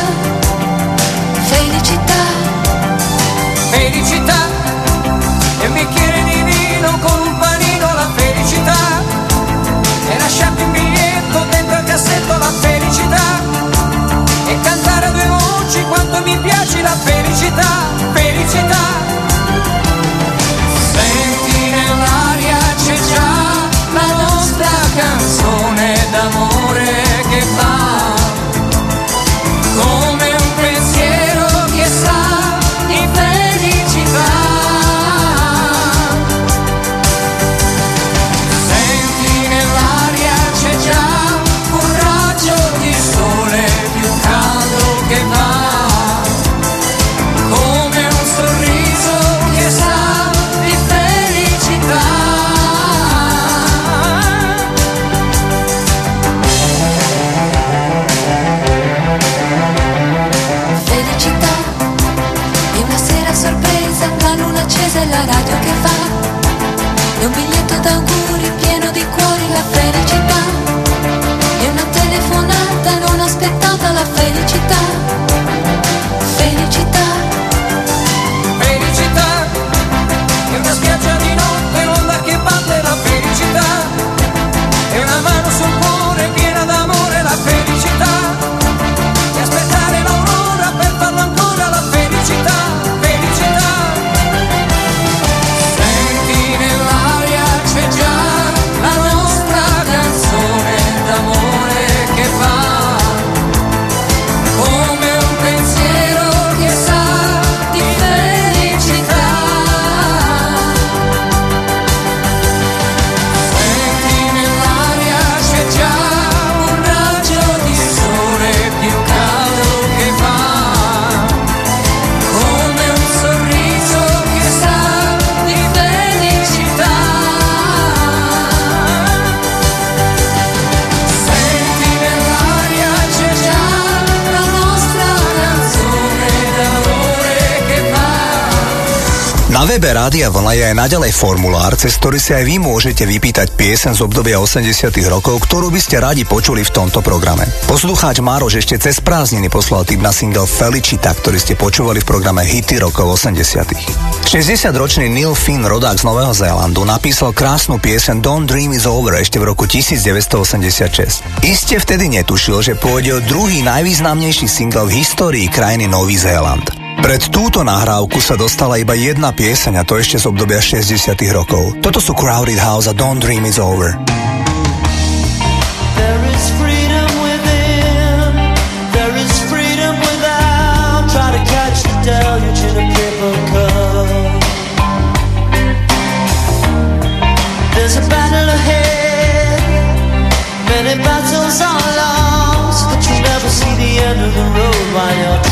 Na 139.57 139.65
webe 139.65 139.89
Rádia 139.89 140.29
Vlna 140.29 140.53
je 140.53 140.69
aj 140.69 140.75
naďalej 140.77 141.17
formulár, 141.17 141.73
cez 141.81 141.97
ktorý 141.97 142.21
si 142.21 142.29
aj 142.29 142.45
vy 142.45 142.61
môžete 142.61 143.09
vypýtať 143.09 143.57
piesen 143.57 143.97
z 143.97 144.05
obdobia 144.05 144.38
80 144.38 144.93
rokov, 145.09 145.49
ktorú 145.49 145.73
by 145.73 145.81
ste 145.81 145.97
radi 145.97 146.29
počuli 146.29 146.61
v 146.61 146.69
tomto 146.69 147.01
programe. 147.01 147.41
Poslucháč 147.65 148.21
Mároš 148.21 148.61
ešte 148.61 148.77
cez 148.77 149.01
prázdniny 149.01 149.49
poslal 149.49 149.81
tip 149.81 149.97
na 149.97 150.13
single 150.13 150.45
Felicita, 150.45 151.09
ktorý 151.09 151.41
ste 151.41 151.57
počúvali 151.57 152.05
v 152.05 152.05
programe 152.05 152.45
Hity 152.45 152.77
rokov 152.77 153.17
80 153.17 154.29
60-ročný 154.29 155.09
Neil 155.09 155.34
Finn, 155.34 155.65
rodák 155.65 155.97
z 155.97 156.05
Nového 156.05 156.38
Zélandu, 156.38 156.85
napísal 156.85 157.34
krásnu 157.34 157.81
piesen 157.81 158.21
Don't 158.21 158.45
Dream 158.45 158.77
is 158.77 158.85
Over 158.85 159.17
ešte 159.17 159.41
v 159.41 159.57
roku 159.57 159.65
1986. 159.65 161.25
Iste 161.41 161.81
vtedy 161.81 162.13
netušil, 162.13 162.61
že 162.61 162.77
pôjde 162.77 163.17
o 163.17 163.25
druhý 163.25 163.65
najvýznamnejší 163.65 164.45
single 164.45 164.85
v 164.85 165.01
histórii 165.01 165.49
krajiny 165.49 165.89
Nový 165.89 166.13
Zéland. 166.13 166.77
Pred 166.98 167.22
túto 167.30 167.61
nahrávku 167.61 168.18
sa 168.18 168.34
dostala 168.34 168.82
iba 168.82 168.98
jedna 168.98 169.30
pieseň 169.30 169.80
a 169.80 169.84
to 169.86 170.02
ešte 170.02 170.18
z 170.18 170.26
obdobia 170.28 170.57
60 170.57 171.14
rokov. 171.30 171.78
Toto 171.80 172.02
sú 172.02 172.18
Crowded 172.18 172.57
House 172.57 172.90
a 172.90 172.94
Don't 172.98 173.22
Dream 173.22 173.45
It's 173.45 173.61
Over. 173.61 173.95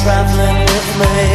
Traveling 0.05 0.59
with 0.59 0.99
me. 0.99 1.34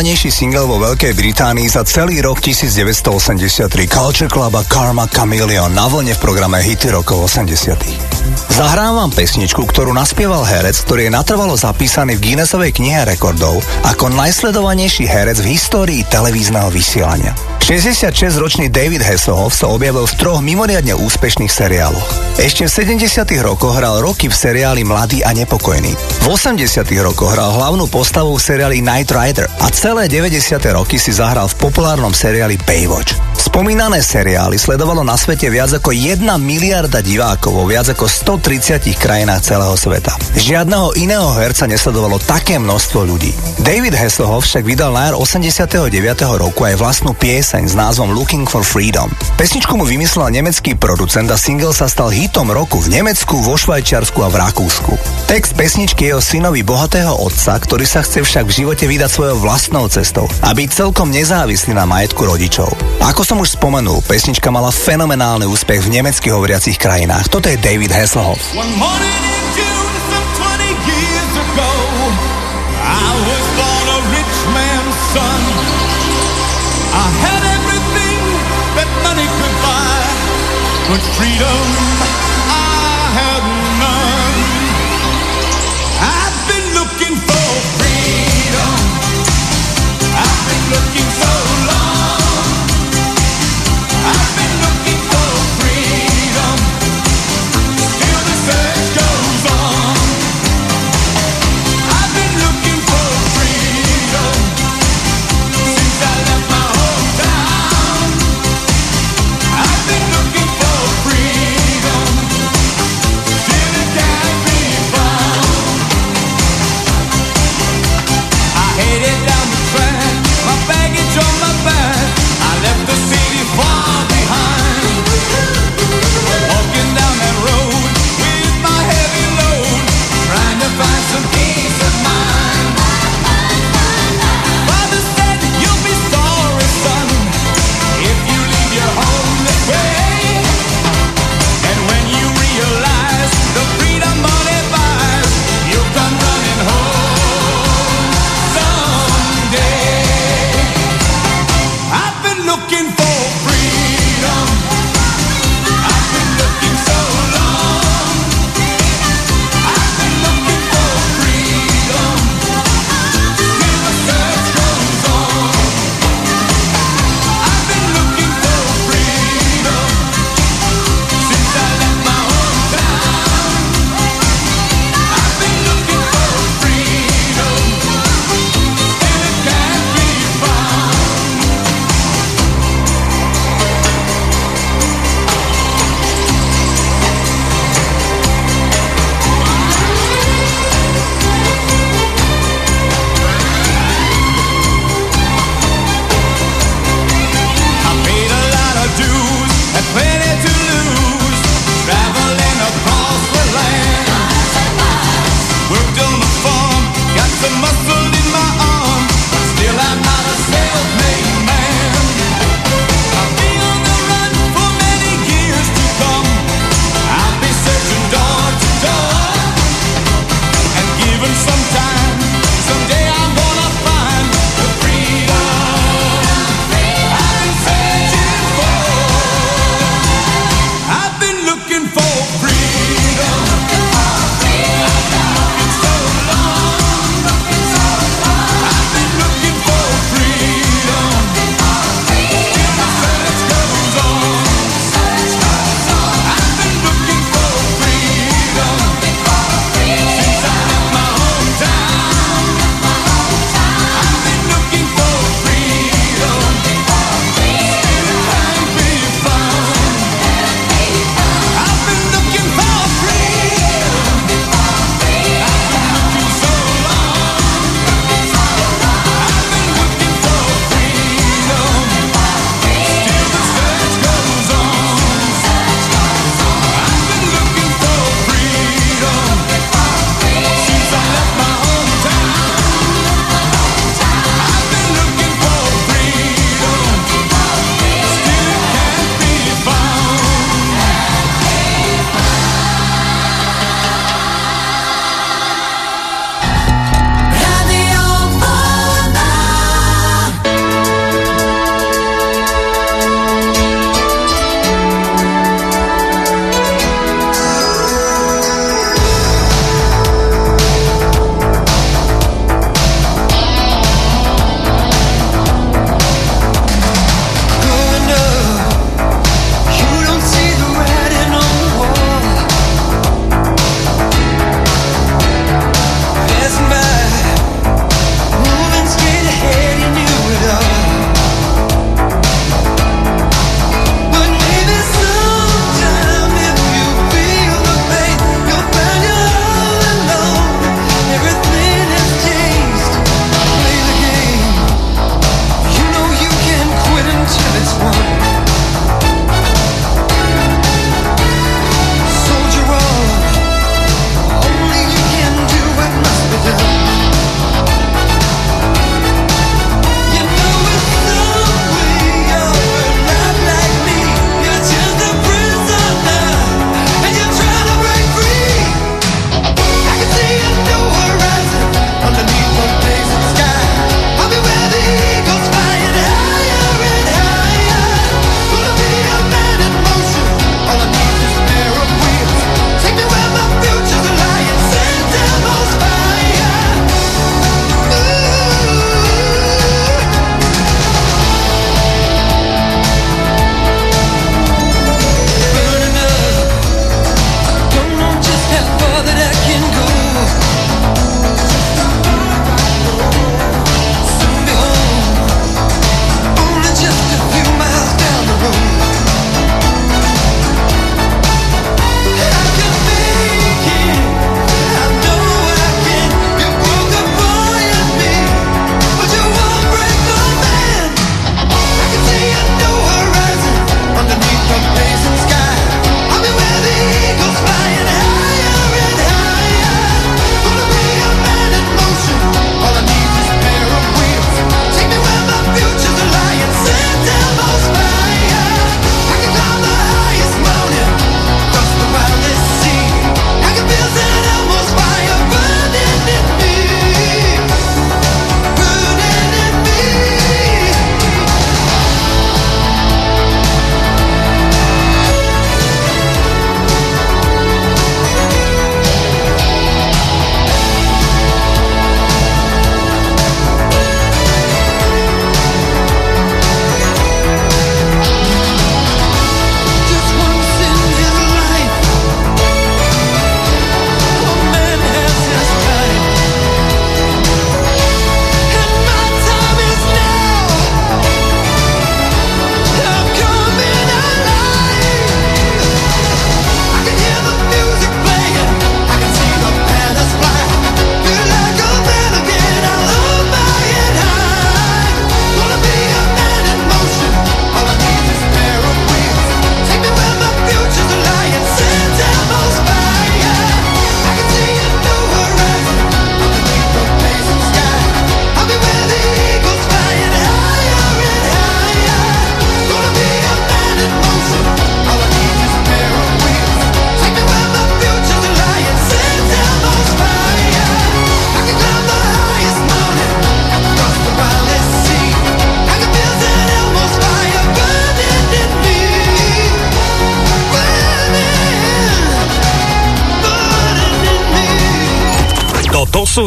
najpredávanejší 0.00 0.32
single 0.32 0.64
vo 0.64 0.80
Veľkej 0.80 1.12
Británii 1.12 1.68
za 1.68 1.84
celý 1.84 2.24
rok 2.24 2.40
1983 2.40 3.68
Culture 3.84 4.32
Club 4.32 4.56
a 4.56 4.64
Karma 4.64 5.04
Chameleon 5.04 5.68
na 5.68 5.92
vlne 5.92 6.16
v 6.16 6.20
programe 6.24 6.56
Hity 6.56 6.88
rokov 6.88 7.28
80. 7.28 7.76
Zahrám 8.48 8.96
vám 8.96 9.12
pesničku, 9.12 9.60
ktorú 9.60 9.92
naspieval 9.92 10.48
herec, 10.48 10.80
ktorý 10.88 11.12
je 11.12 11.12
natrvalo 11.12 11.52
zapísaný 11.52 12.16
v 12.16 12.32
Guinnessovej 12.32 12.80
knihe 12.80 13.04
rekordov 13.04 13.60
ako 13.84 14.08
najsledovanejší 14.16 15.04
herec 15.04 15.36
v 15.44 15.52
histórii 15.52 16.00
televízneho 16.08 16.72
vysielania. 16.72 17.36
66-ročný 17.70 18.66
David 18.66 18.98
Hasselhoff 18.98 19.54
sa 19.54 19.70
objavil 19.70 20.02
v 20.02 20.14
troch 20.18 20.42
mimoriadne 20.42 20.90
úspešných 20.90 21.54
seriáloch. 21.54 22.34
Ešte 22.42 22.66
v 22.66 22.98
70 22.98 23.46
rokoch 23.46 23.78
hral 23.78 24.02
roky 24.02 24.26
v 24.26 24.34
seriáli 24.34 24.82
Mladý 24.82 25.22
a 25.22 25.30
nepokojný. 25.30 25.94
V 25.94 26.26
80 26.26 26.66
rokoch 26.98 27.30
hral 27.30 27.54
hlavnú 27.54 27.86
postavu 27.86 28.34
v 28.34 28.42
seriáli 28.42 28.82
Night 28.82 29.14
Rider 29.14 29.46
a 29.62 29.70
celé 29.70 30.10
90 30.10 30.58
roky 30.74 30.98
si 30.98 31.14
zahral 31.14 31.46
v 31.46 31.62
populárnom 31.62 32.10
seriáli 32.10 32.58
Baywatch. 32.66 33.19
Spomínané 33.50 33.98
seriály 33.98 34.62
sledovalo 34.62 35.02
na 35.02 35.18
svete 35.18 35.50
viac 35.50 35.74
ako 35.74 35.90
1 35.90 36.22
miliarda 36.38 37.02
divákov 37.02 37.50
vo 37.50 37.66
viac 37.66 37.90
ako 37.90 38.06
130 38.38 38.94
krajinách 38.94 39.42
celého 39.42 39.74
sveta. 39.74 40.14
Žiadneho 40.38 40.94
iného 40.94 41.26
herca 41.34 41.66
nesledovalo 41.66 42.22
také 42.22 42.62
množstvo 42.62 43.02
ľudí. 43.02 43.34
David 43.58 43.98
Hasselhoff 43.98 44.46
však 44.46 44.62
vydal 44.62 44.94
na 44.94 45.10
jar 45.10 45.18
89. 45.18 45.82
roku 46.38 46.62
aj 46.62 46.78
vlastnú 46.78 47.10
pieseň 47.10 47.66
s 47.66 47.74
názvom 47.74 48.14
Looking 48.14 48.46
for 48.46 48.62
Freedom. 48.62 49.10
Pesničku 49.34 49.74
mu 49.74 49.82
vymyslel 49.82 50.30
nemecký 50.30 50.78
producent 50.78 51.26
a 51.26 51.34
single 51.34 51.74
sa 51.74 51.90
stal 51.90 52.14
hitom 52.14 52.54
roku 52.54 52.78
v 52.78 53.02
Nemecku, 53.02 53.42
vo 53.42 53.58
Švajčiarsku 53.58 54.22
a 54.22 54.30
v 54.30 54.46
Rakúsku. 54.46 54.94
Text 55.26 55.58
pesničky 55.58 56.14
je 56.14 56.22
synovi 56.22 56.62
bohatého 56.62 57.18
otca, 57.18 57.58
ktorý 57.58 57.82
sa 57.82 58.06
chce 58.06 58.22
však 58.22 58.46
v 58.46 58.56
živote 58.62 58.86
vydať 58.86 59.10
svojou 59.10 59.42
vlastnou 59.42 59.90
cestou 59.90 60.30
a 60.38 60.54
byť 60.54 60.70
celkom 60.70 61.10
nezávislý 61.10 61.74
na 61.74 61.82
majetku 61.82 62.22
rodičov. 62.22 62.70
Ako 63.02 63.26
som 63.26 63.39
už 63.40 63.56
spomenul, 63.56 64.04
pesnička 64.04 64.52
mala 64.52 64.68
fenomenálny 64.68 65.48
úspech 65.48 65.88
v 65.88 65.96
nemecky 65.96 66.28
hovoriacich 66.28 66.76
krajinách. 66.76 67.32
Toto 67.32 67.48
je 67.48 67.56
David 67.56 67.88
Hasselhoff. 67.88 68.52
One 68.52 68.68
morning 68.76 69.20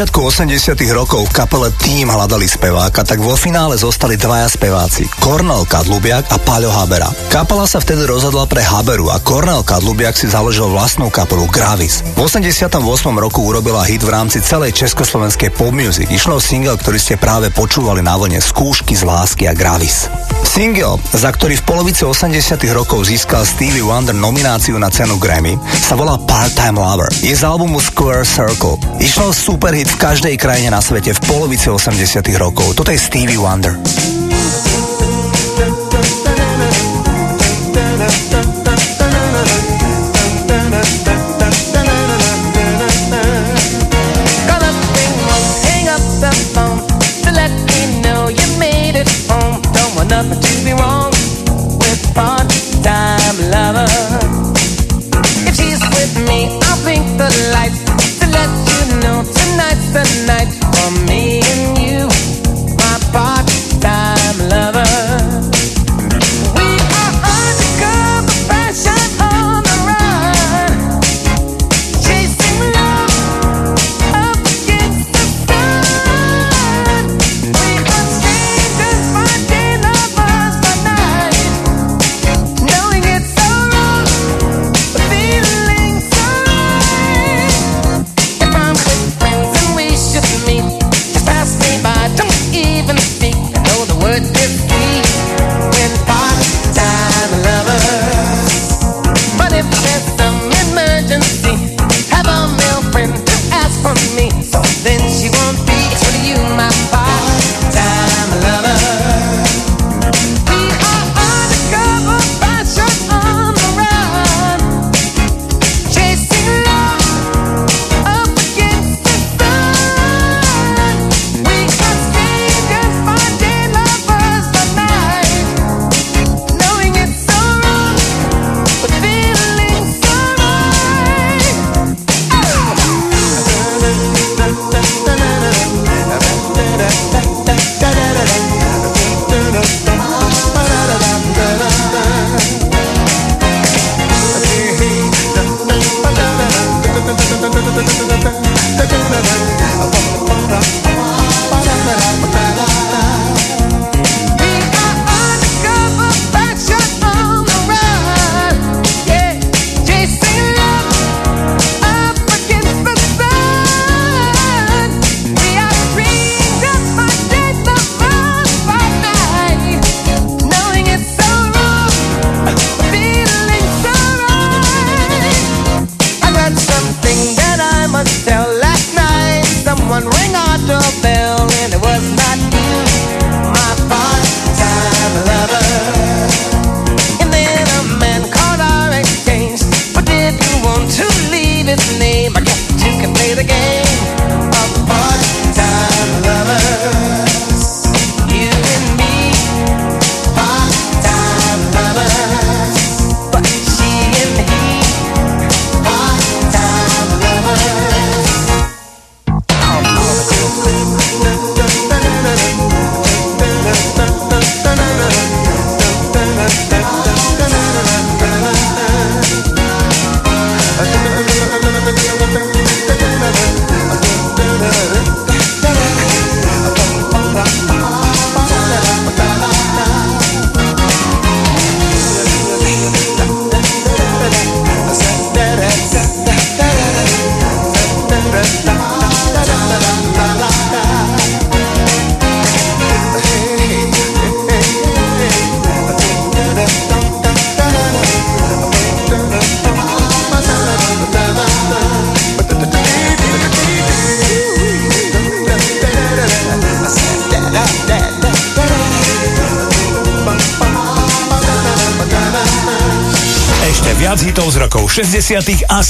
začiatku 0.00 0.48
80 0.48 0.96
rokov 0.96 1.28
v 1.28 1.44
kapele 1.44 1.68
Tým 1.76 2.08
hľadali 2.08 2.48
speváka, 2.48 3.04
tak 3.04 3.20
vo 3.20 3.36
finále 3.36 3.76
zostali 3.76 4.16
dvaja 4.16 4.48
speváci, 4.48 5.04
Kornel 5.20 5.68
Kadlubiak 5.68 6.24
a 6.32 6.40
Paľo 6.40 6.72
Habera. 6.72 7.12
Kapela 7.28 7.68
sa 7.68 7.84
vtedy 7.84 8.08
rozhodla 8.08 8.48
pre 8.48 8.64
Haberu 8.64 9.12
a 9.12 9.20
Kornel 9.20 9.60
Kadlubiak 9.60 10.16
si 10.16 10.24
založil 10.24 10.72
vlastnú 10.72 11.12
kapelu 11.12 11.44
Gravis. 11.52 12.00
V 12.16 12.24
88 12.24 12.80
roku 13.12 13.44
urobila 13.44 13.84
hit 13.84 14.00
v 14.00 14.08
rámci 14.08 14.40
celej 14.40 14.72
československej 14.72 15.52
pop 15.52 15.68
music. 15.68 16.08
Išlo 16.08 16.40
single, 16.40 16.80
ktorý 16.80 16.96
ste 16.96 17.20
práve 17.20 17.52
počúvali 17.52 18.00
na 18.00 18.16
vlne 18.16 18.40
Skúšky 18.40 18.96
z 18.96 19.04
lásky 19.04 19.52
a 19.52 19.52
Gravis. 19.52 20.08
Single, 20.50 20.98
za 21.14 21.30
ktorý 21.30 21.62
v 21.62 21.62
polovici 21.62 22.02
80 22.02 22.58
rokov 22.74 23.06
získal 23.06 23.46
Stevie 23.46 23.86
Wonder 23.86 24.18
nomináciu 24.18 24.74
na 24.82 24.90
cenu 24.90 25.14
Grammy, 25.14 25.54
sa 25.78 25.94
volá 25.94 26.18
Part-Time 26.18 26.74
Lover. 26.74 27.06
Je 27.22 27.30
z 27.30 27.46
albumu 27.46 27.78
Square 27.78 28.26
Circle. 28.26 28.74
Išlo 28.98 29.30
superhit 29.30 29.86
v 29.86 30.00
každej 30.02 30.34
krajine 30.34 30.74
na 30.74 30.82
svete 30.82 31.14
v 31.14 31.22
polovici 31.22 31.70
80 31.70 31.94
rokov. 32.34 32.74
Toto 32.74 32.90
je 32.90 32.98
Stevie 32.98 33.38
Wonder. 33.38 33.78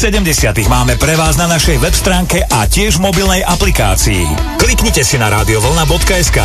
70. 0.01 0.33
máme 0.65 0.97
pre 0.97 1.13
vás 1.13 1.37
na 1.37 1.45
našej 1.45 1.77
web 1.77 1.93
stránke 1.93 2.41
a 2.41 2.65
tiež 2.65 2.97
mobilnej 3.05 3.45
aplikácii. 3.45 4.25
Kliknite 4.57 5.05
si 5.05 5.21
na 5.21 5.29
radiovolna.sk. 5.29 6.41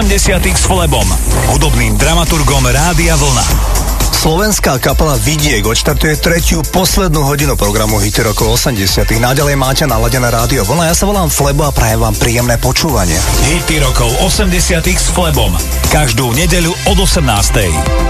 80 0.00 0.40
s 0.56 0.64
Flebom, 0.64 1.04
hudobným 1.52 2.00
dramaturgom 2.00 2.64
Rádia 2.64 3.20
Vlna. 3.20 3.44
Slovenská 4.16 4.80
kapela 4.80 5.12
Vidiek 5.20 5.60
odštartuje 5.60 6.16
tretiu, 6.16 6.64
poslednú 6.72 7.20
hodinu 7.20 7.52
programu 7.52 8.00
Hity 8.00 8.24
rokov 8.24 8.56
80. 8.64 8.80
Naďalej 9.20 9.60
máte 9.60 9.84
naladené 9.84 10.32
rádio 10.32 10.64
vlna. 10.64 10.88
Ja 10.88 10.96
sa 10.96 11.04
volám 11.04 11.28
Flebo 11.28 11.68
a 11.68 11.72
prajem 11.76 12.00
vám 12.00 12.16
príjemné 12.16 12.56
počúvanie. 12.56 13.20
Hity 13.52 13.84
rokov 13.84 14.08
80. 14.24 14.80
s 14.88 15.12
Flebom. 15.12 15.52
Každú 15.92 16.32
nedeľu 16.32 16.72
od 16.88 16.96
18. 17.04 18.09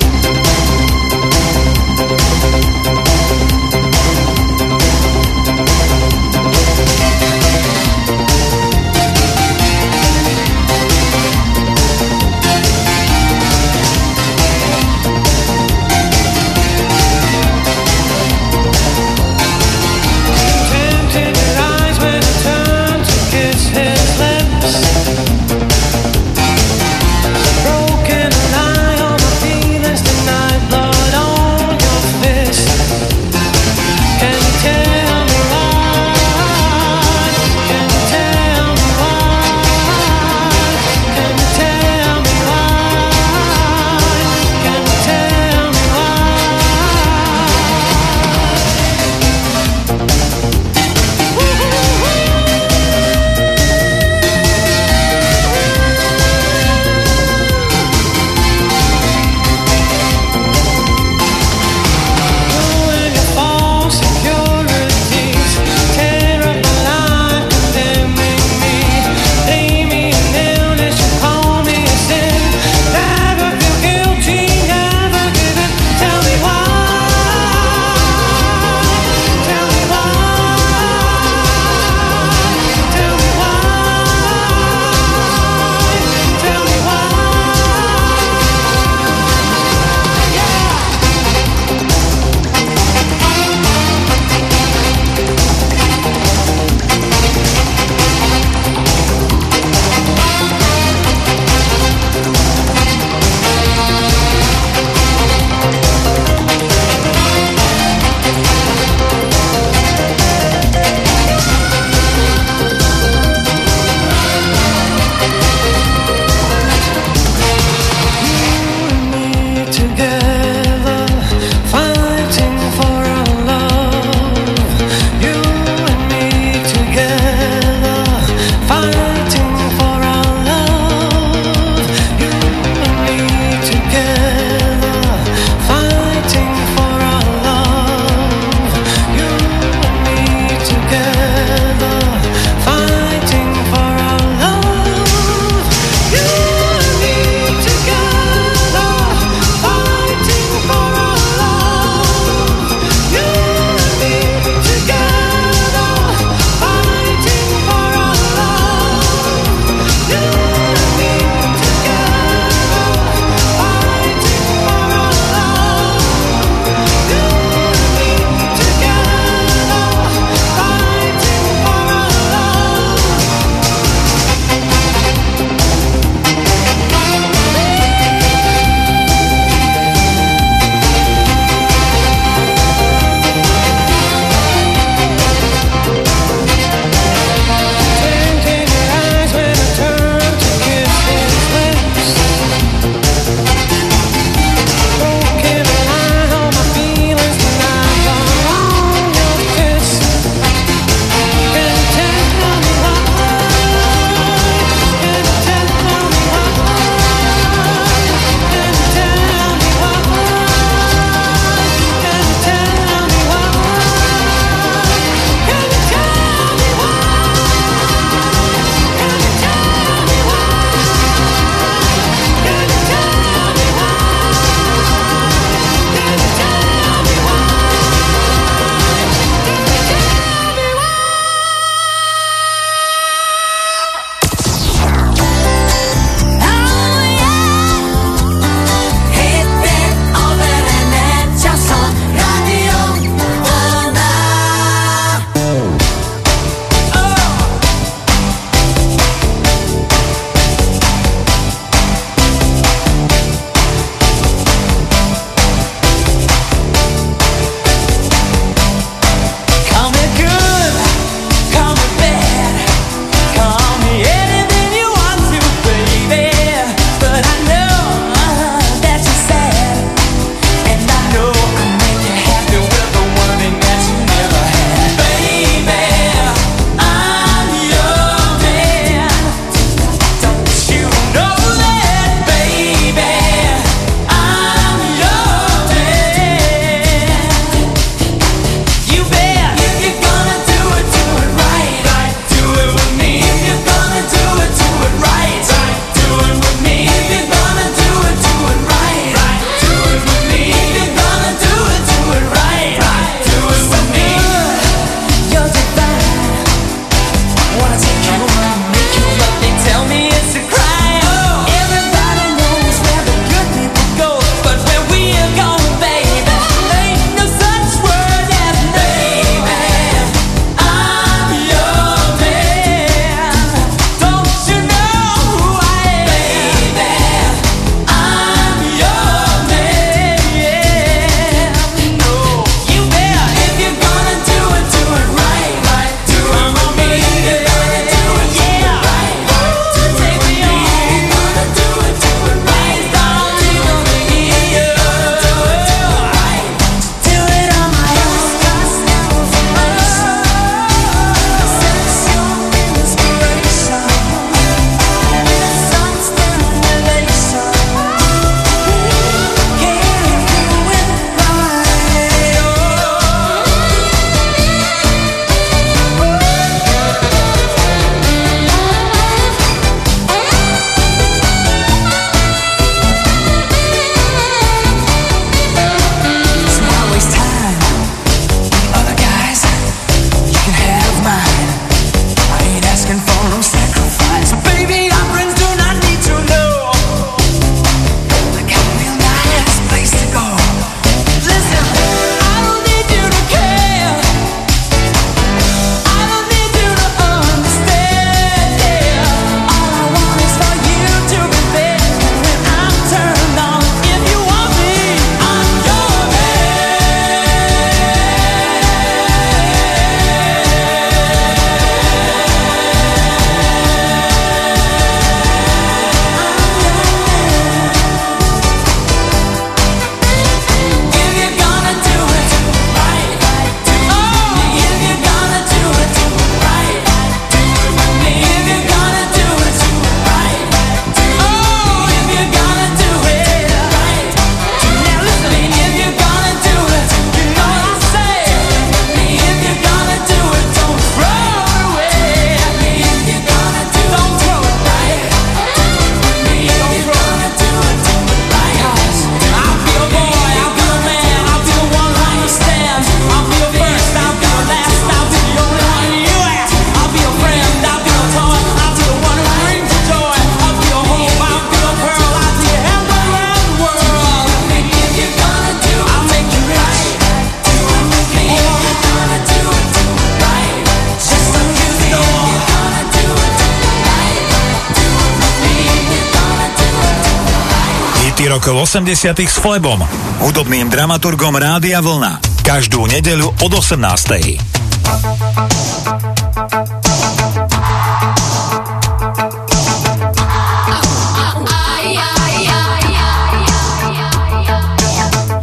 80 478.71 479.27
s 479.27 479.35
Flebom, 479.35 479.83
hudobným 480.23 480.71
dramaturgom 480.71 481.35
Rádia 481.35 481.83
Vlna. 481.83 482.23
Každú 482.39 482.87
nedeľu 482.87 483.27
od 483.43 483.51
18. 483.51 483.83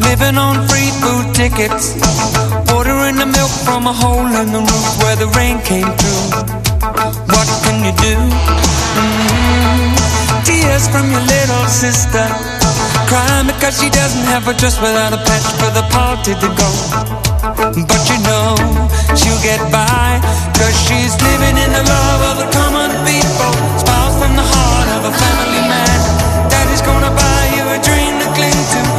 Living 0.01 0.41
on 0.41 0.65
free 0.65 0.89
food 0.97 1.29
tickets. 1.37 2.01
Ordering 2.73 3.21
the 3.21 3.29
milk 3.29 3.53
from 3.61 3.85
a 3.85 3.93
hole 3.93 4.25
in 4.41 4.57
the 4.57 4.65
roof 4.65 4.89
where 5.05 5.21
the 5.21 5.29
rain 5.37 5.61
came 5.69 5.93
through. 6.01 6.49
What 7.29 7.49
can 7.61 7.85
you 7.85 7.93
do? 7.93 8.17
Mm. 8.97 9.93
Tears 10.49 10.89
from 10.89 11.13
your 11.13 11.21
little 11.29 11.69
sister. 11.69 12.58
Crying 13.09 13.47
because 13.47 13.81
she 13.81 13.89
doesn't 13.89 14.27
have 14.29 14.47
a 14.49 14.53
dress 14.53 14.77
without 14.79 15.15
a 15.15 15.21
patch 15.25 15.49
for 15.57 15.73
the 15.73 15.81
party 15.89 16.37
to 16.37 16.49
go. 16.53 16.71
But 17.89 18.03
you 18.05 18.19
know 18.21 18.53
she'll 19.17 19.41
get 19.41 19.65
by. 19.73 20.21
Cause 20.53 20.77
she's 20.85 21.17
living 21.25 21.57
in 21.57 21.73
the 21.73 21.85
love 21.89 22.21
of 22.29 22.37
the 22.45 22.49
common 22.53 22.93
people. 23.09 23.53
Smiles 23.81 24.15
from 24.21 24.37
the 24.37 24.45
heart 24.45 24.89
of 25.01 25.09
a 25.09 25.13
family 25.17 25.65
man. 25.73 25.99
Daddy's 26.53 26.83
gonna 26.83 27.09
buy 27.09 27.43
you 27.57 27.65
a 27.73 27.79
dream 27.81 28.21
to 28.21 28.29
cling 28.37 28.61
to. 28.77 28.98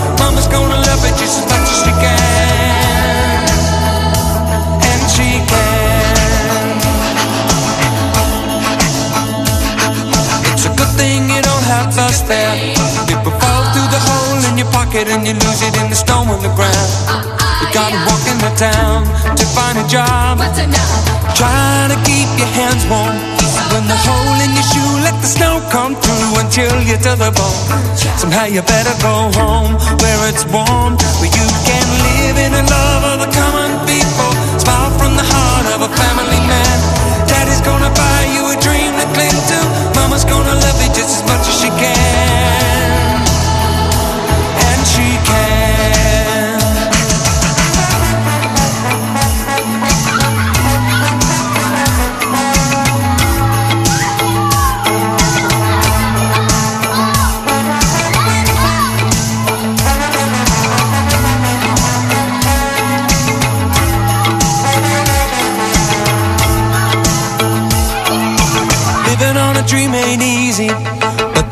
Pocket 14.89 15.07
and 15.13 15.21
you 15.21 15.33
lose 15.45 15.61
it 15.61 15.77
in 15.77 15.85
the 15.93 15.95
snow 15.95 16.25
on 16.25 16.41
the 16.41 16.49
ground. 16.57 16.89
You 17.61 17.69
gotta 17.69 17.93
uh-uh, 17.93 18.09
walk 18.09 18.23
in 18.25 18.37
the 18.41 18.53
town 18.57 19.05
to 19.37 19.45
find 19.53 19.77
a 19.77 19.85
job. 19.85 20.41
Trying 21.37 21.93
to 21.93 21.99
keep 22.09 22.25
your 22.41 22.49
hands 22.57 22.81
warm. 22.89 23.13
When 23.69 23.85
the 23.85 23.99
hole 24.01 24.37
in 24.41 24.49
your 24.57 24.65
shoe, 24.65 24.93
let 25.05 25.13
the 25.21 25.29
snow 25.29 25.61
come 25.69 25.93
through 25.93 26.41
until 26.41 26.73
chill 26.73 26.79
you 26.89 26.97
to 27.05 27.13
the 27.21 27.29
bone. 27.37 27.61
Somehow 28.17 28.49
you 28.49 28.65
better 28.65 28.95
go 28.97 29.29
home 29.37 29.77
where 30.01 30.21
it's 30.25 30.41
warm, 30.49 30.97
where 31.21 31.29
you 31.37 31.47
can 31.69 31.85
live 32.09 32.37
in 32.41 32.51
the 32.57 32.65
love 32.65 33.03
of 33.13 33.17
the 33.21 33.29
common 33.29 33.69
people. 33.85 34.31
Smile 34.57 34.89
from 34.97 35.13
the 35.13 35.25
heart 35.29 35.69
of 35.77 35.85
a 35.85 35.91
family 35.93 36.41
man. 36.49 36.77
Daddy's 37.29 37.61
gonna 37.61 37.93
buy 37.93 38.21
you 38.33 38.41
a 38.49 38.57
dream 38.57 38.89
to 38.97 39.05
cling 39.13 39.37
to. 39.53 39.59
Mama's 39.93 40.25
gonna 40.25 40.57
love 40.57 40.77
you 40.81 40.89
just 40.97 41.21
as 41.21 41.23
much 41.29 41.45
as 41.45 41.55
she 41.61 41.69
can. 41.77 42.08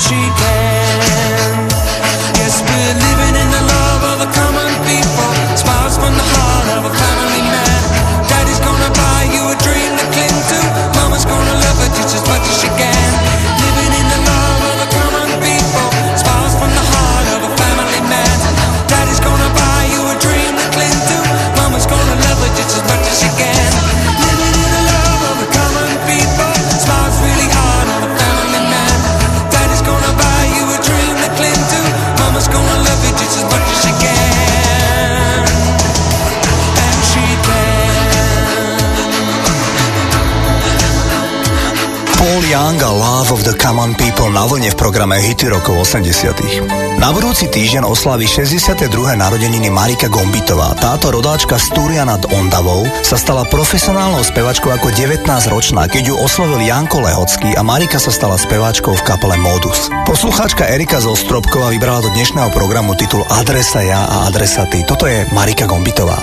She 0.00 0.16
can. 0.16 1.68
Yes, 2.40 2.64
we're 2.64 2.96
living 2.96 3.34
in 3.36 3.48
the 3.52 3.62
love 3.68 4.02
of 4.10 4.16
the 4.24 4.30
common 4.32 4.72
people. 4.88 5.30
Smiles 5.60 6.00
from 6.00 6.16
the 6.16 6.24
heart 6.24 6.68
of 6.80 6.88
a 6.88 6.92
family 6.96 7.42
man. 7.44 7.82
Daddy's 8.24 8.60
gonna 8.64 8.90
buy 8.96 9.28
you 9.28 9.42
a 9.52 9.56
dream 9.60 9.92
to 10.00 10.06
cling 10.16 10.38
to. 10.50 10.60
Mama's 10.96 11.28
gonna 11.28 11.52
love 11.52 11.78
just 12.00 12.16
as 12.16 12.24
much 12.32 12.39
the 43.50 43.58
Common 43.58 43.98
People 43.98 44.30
na 44.30 44.46
vlne 44.46 44.70
v 44.70 44.78
programe 44.78 45.18
Hity 45.18 45.50
rokov 45.50 45.82
80 45.82 47.02
Na 47.02 47.10
budúci 47.10 47.50
týždeň 47.50 47.82
oslaví 47.82 48.22
62. 48.22 48.86
narodeniny 49.18 49.66
Marika 49.74 50.06
Gombitová. 50.06 50.78
Táto 50.78 51.10
rodáčka 51.10 51.58
z 51.58 51.74
Túria 51.74 52.06
nad 52.06 52.22
Ondavou 52.30 52.86
sa 53.02 53.18
stala 53.18 53.42
profesionálnou 53.50 54.22
spevačkou 54.22 54.70
ako 54.70 54.94
19-ročná, 54.94 55.90
keď 55.90 56.14
ju 56.14 56.14
oslovil 56.22 56.62
Janko 56.62 57.02
Lehocký 57.02 57.58
a 57.58 57.66
Marika 57.66 57.98
sa 57.98 58.14
stala 58.14 58.38
speváčkou 58.38 58.94
v 58.94 59.02
kapele 59.02 59.34
Modus. 59.34 59.90
Poslucháčka 60.06 60.70
Erika 60.70 61.02
zo 61.02 61.18
Stropkova 61.18 61.74
vybrala 61.74 62.06
do 62.06 62.10
dnešného 62.14 62.54
programu 62.54 62.94
titul 62.94 63.26
Adresa 63.26 63.82
ja 63.82 64.06
a 64.06 64.30
adresa 64.30 64.70
ty. 64.70 64.86
Toto 64.86 65.10
je 65.10 65.26
Marika 65.34 65.66
Gombitová. 65.66 66.22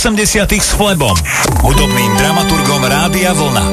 80 0.00 0.48
s 0.56 0.72
Flebom, 0.80 1.12
hudobným 1.60 2.16
dramaturgom 2.16 2.88
Rádia 2.88 3.36
Vlna. 3.36 3.64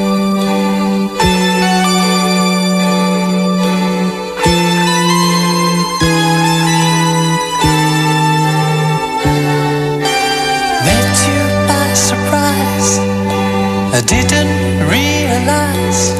I 13.88 14.00
didn't 14.04 14.84
realize 14.86 16.12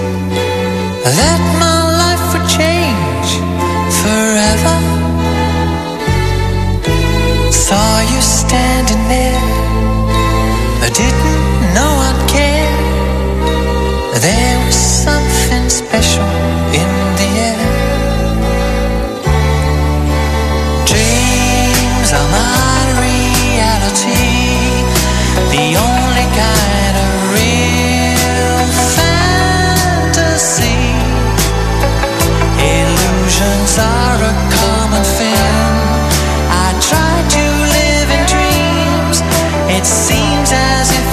that 1.05 1.58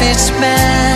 garbage 0.05 0.31
man. 0.39 0.94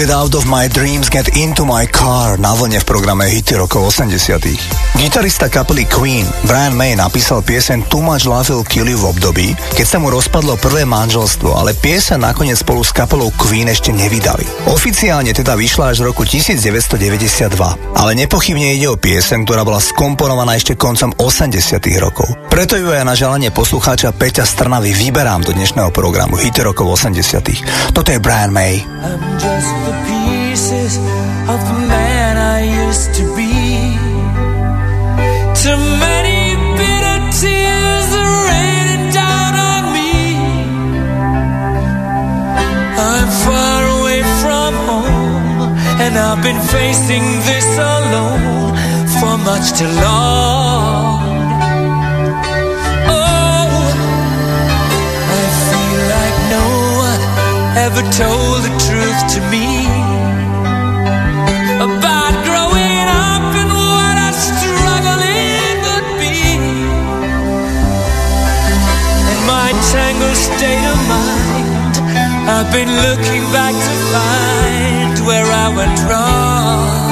Get 0.00 0.08
Out 0.08 0.32
of 0.32 0.48
My 0.48 0.64
Dreams, 0.64 1.12
Get 1.12 1.36
Into 1.36 1.68
My 1.68 1.84
Car 1.84 2.40
na 2.40 2.56
vlne 2.56 2.80
v 2.80 2.88
programe 2.88 3.28
Hity 3.28 3.60
rokov 3.60 4.00
80 4.00 4.96
Gitarista 4.96 5.52
kapely 5.52 5.84
Queen 5.84 6.24
Brian 6.48 6.72
May 6.72 6.96
napísal 6.96 7.44
pieseň 7.44 7.84
Too 7.84 8.00
Much 8.00 8.24
Love 8.24 8.48
Will 8.48 8.64
Kill 8.64 8.88
You 8.88 8.96
v 8.96 9.12
období, 9.12 9.52
keď 9.76 9.84
sa 9.84 10.00
mu 10.00 10.08
rozpadlo 10.08 10.56
prvé 10.56 10.88
manželstvo, 10.88 11.52
ale 11.52 11.76
pieseň 11.76 12.16
nakoniec 12.16 12.56
spolu 12.56 12.80
s 12.80 12.96
kapelou 12.96 13.28
Queen 13.36 13.68
ešte 13.68 13.92
nevydali. 13.92 14.72
Oficiálne 14.72 15.36
teda 15.36 15.52
vyšla 15.52 15.92
až 15.92 16.00
v 16.00 16.16
roku 16.16 16.24
1992, 16.24 17.60
ale 17.92 18.10
nepochybne 18.16 18.80
ide 18.80 18.88
o 18.88 18.96
pieseň, 18.96 19.44
ktorá 19.44 19.68
bola 19.68 19.84
skomponovaná 19.84 20.56
ešte 20.56 20.80
koncom 20.80 21.12
80 21.12 21.76
rokov. 22.00 22.32
Preto 22.50 22.74
ju 22.74 22.90
aj 22.90 23.06
na 23.06 23.14
želanie 23.14 23.54
poslucháča 23.54 24.10
Peťa 24.10 24.42
Strnavy 24.42 24.90
vyberám 24.90 25.46
do 25.46 25.54
dnešného 25.54 25.94
programu 25.94 26.34
Hity 26.34 26.66
rokov 26.66 26.98
80 26.98 27.94
Toto 27.94 28.10
je 28.10 28.18
Brian 28.18 28.50
May. 28.50 28.82
I'm 28.82 29.22
just 29.38 29.70
the 29.86 29.94
pieces 30.10 30.98
of 31.46 31.62
the 31.62 31.78
man 31.86 32.34
I 32.34 32.66
used 32.90 33.14
to 33.22 33.24
be. 33.38 33.54
Too 35.62 35.78
many 36.02 36.58
bitter 36.74 37.18
tears 37.38 38.08
are 38.18 38.34
raining 38.50 39.14
down 39.14 39.52
on 39.54 39.82
me. 39.94 40.14
I'm 42.98 43.30
far 43.46 43.80
away 44.02 44.20
from 44.42 44.70
home, 44.90 45.70
and 46.02 46.18
I've 46.18 46.42
been 46.42 46.58
facing 46.66 47.24
this 47.46 47.68
alone 47.78 48.74
for 49.22 49.38
much 49.38 49.70
too 49.78 49.86
long. 50.02 50.69
Ever 57.92 58.06
told 58.12 58.62
the 58.62 58.74
truth 58.86 59.20
to 59.34 59.40
me 59.50 59.66
about 61.82 62.34
growing 62.46 63.06
up 63.10 63.50
and 63.60 63.70
what 63.70 64.16
a 64.28 64.30
struggle 64.32 65.20
it 65.26 65.76
would 65.86 66.08
be. 66.22 66.38
In 69.32 69.40
my 69.46 69.70
tangled 69.90 70.36
state 70.36 70.86
of 70.92 70.98
mind, 71.08 71.94
I've 72.48 72.70
been 72.72 72.92
looking 73.06 73.42
back 73.50 73.74
to 73.74 73.94
find 74.14 75.26
where 75.26 75.46
I 75.46 75.68
went 75.74 75.98
wrong. 76.08 77.09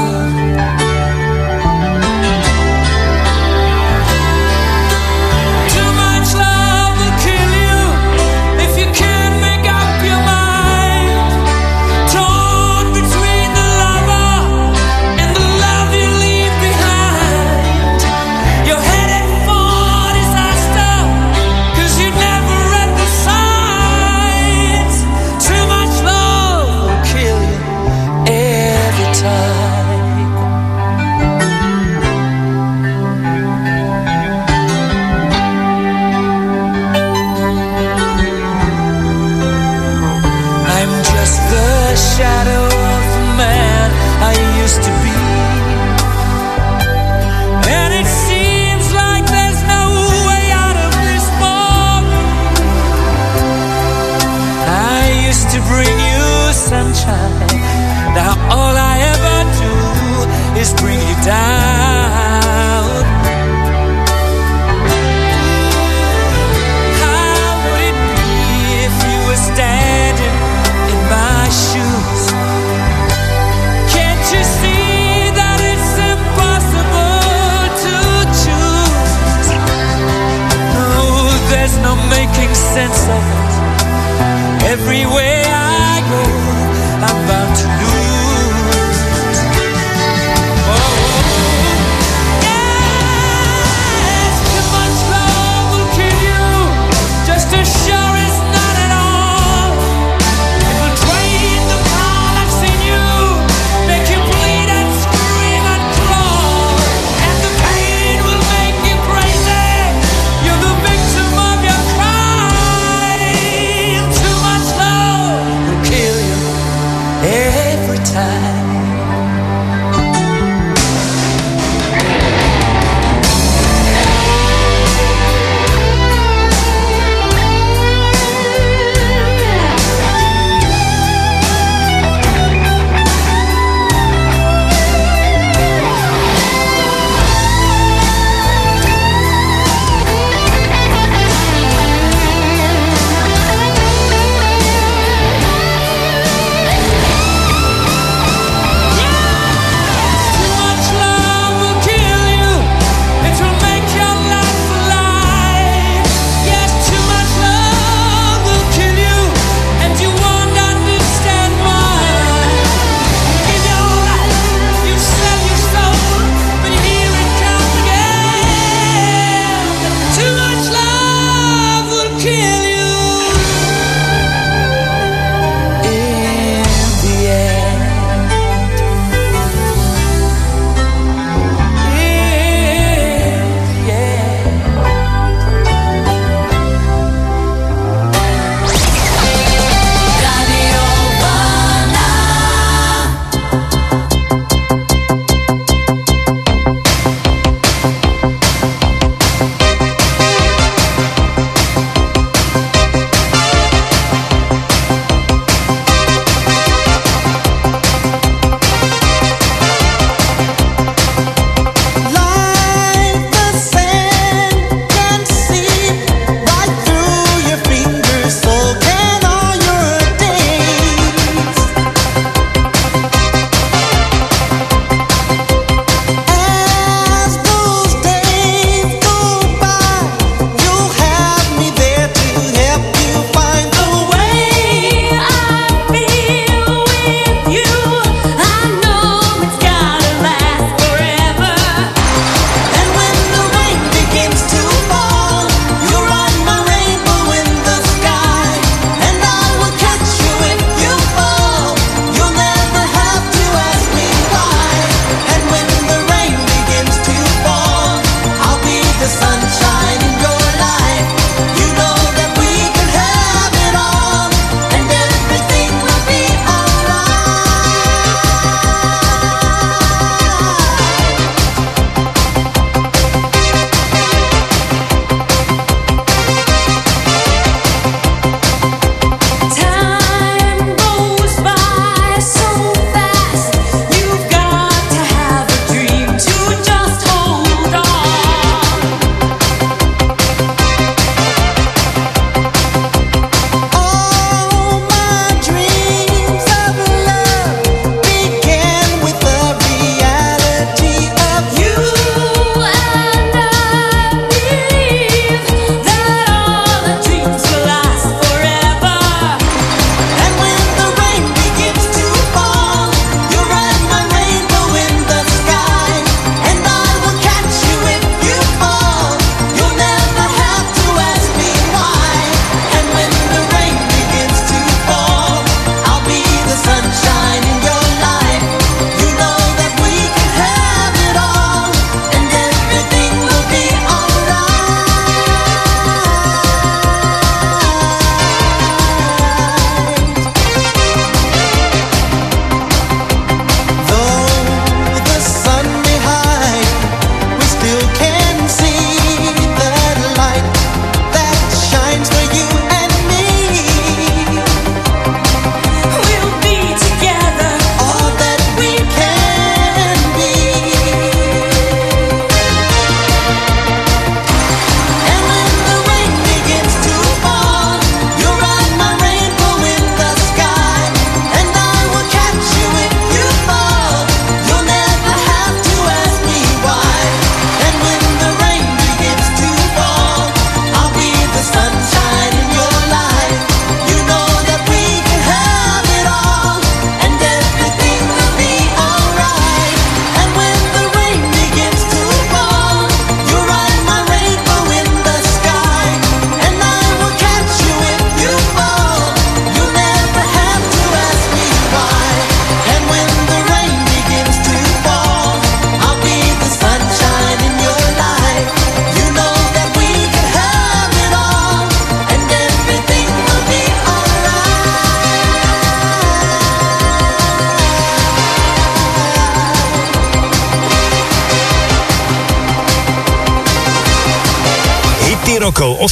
everywhere 84.72 85.37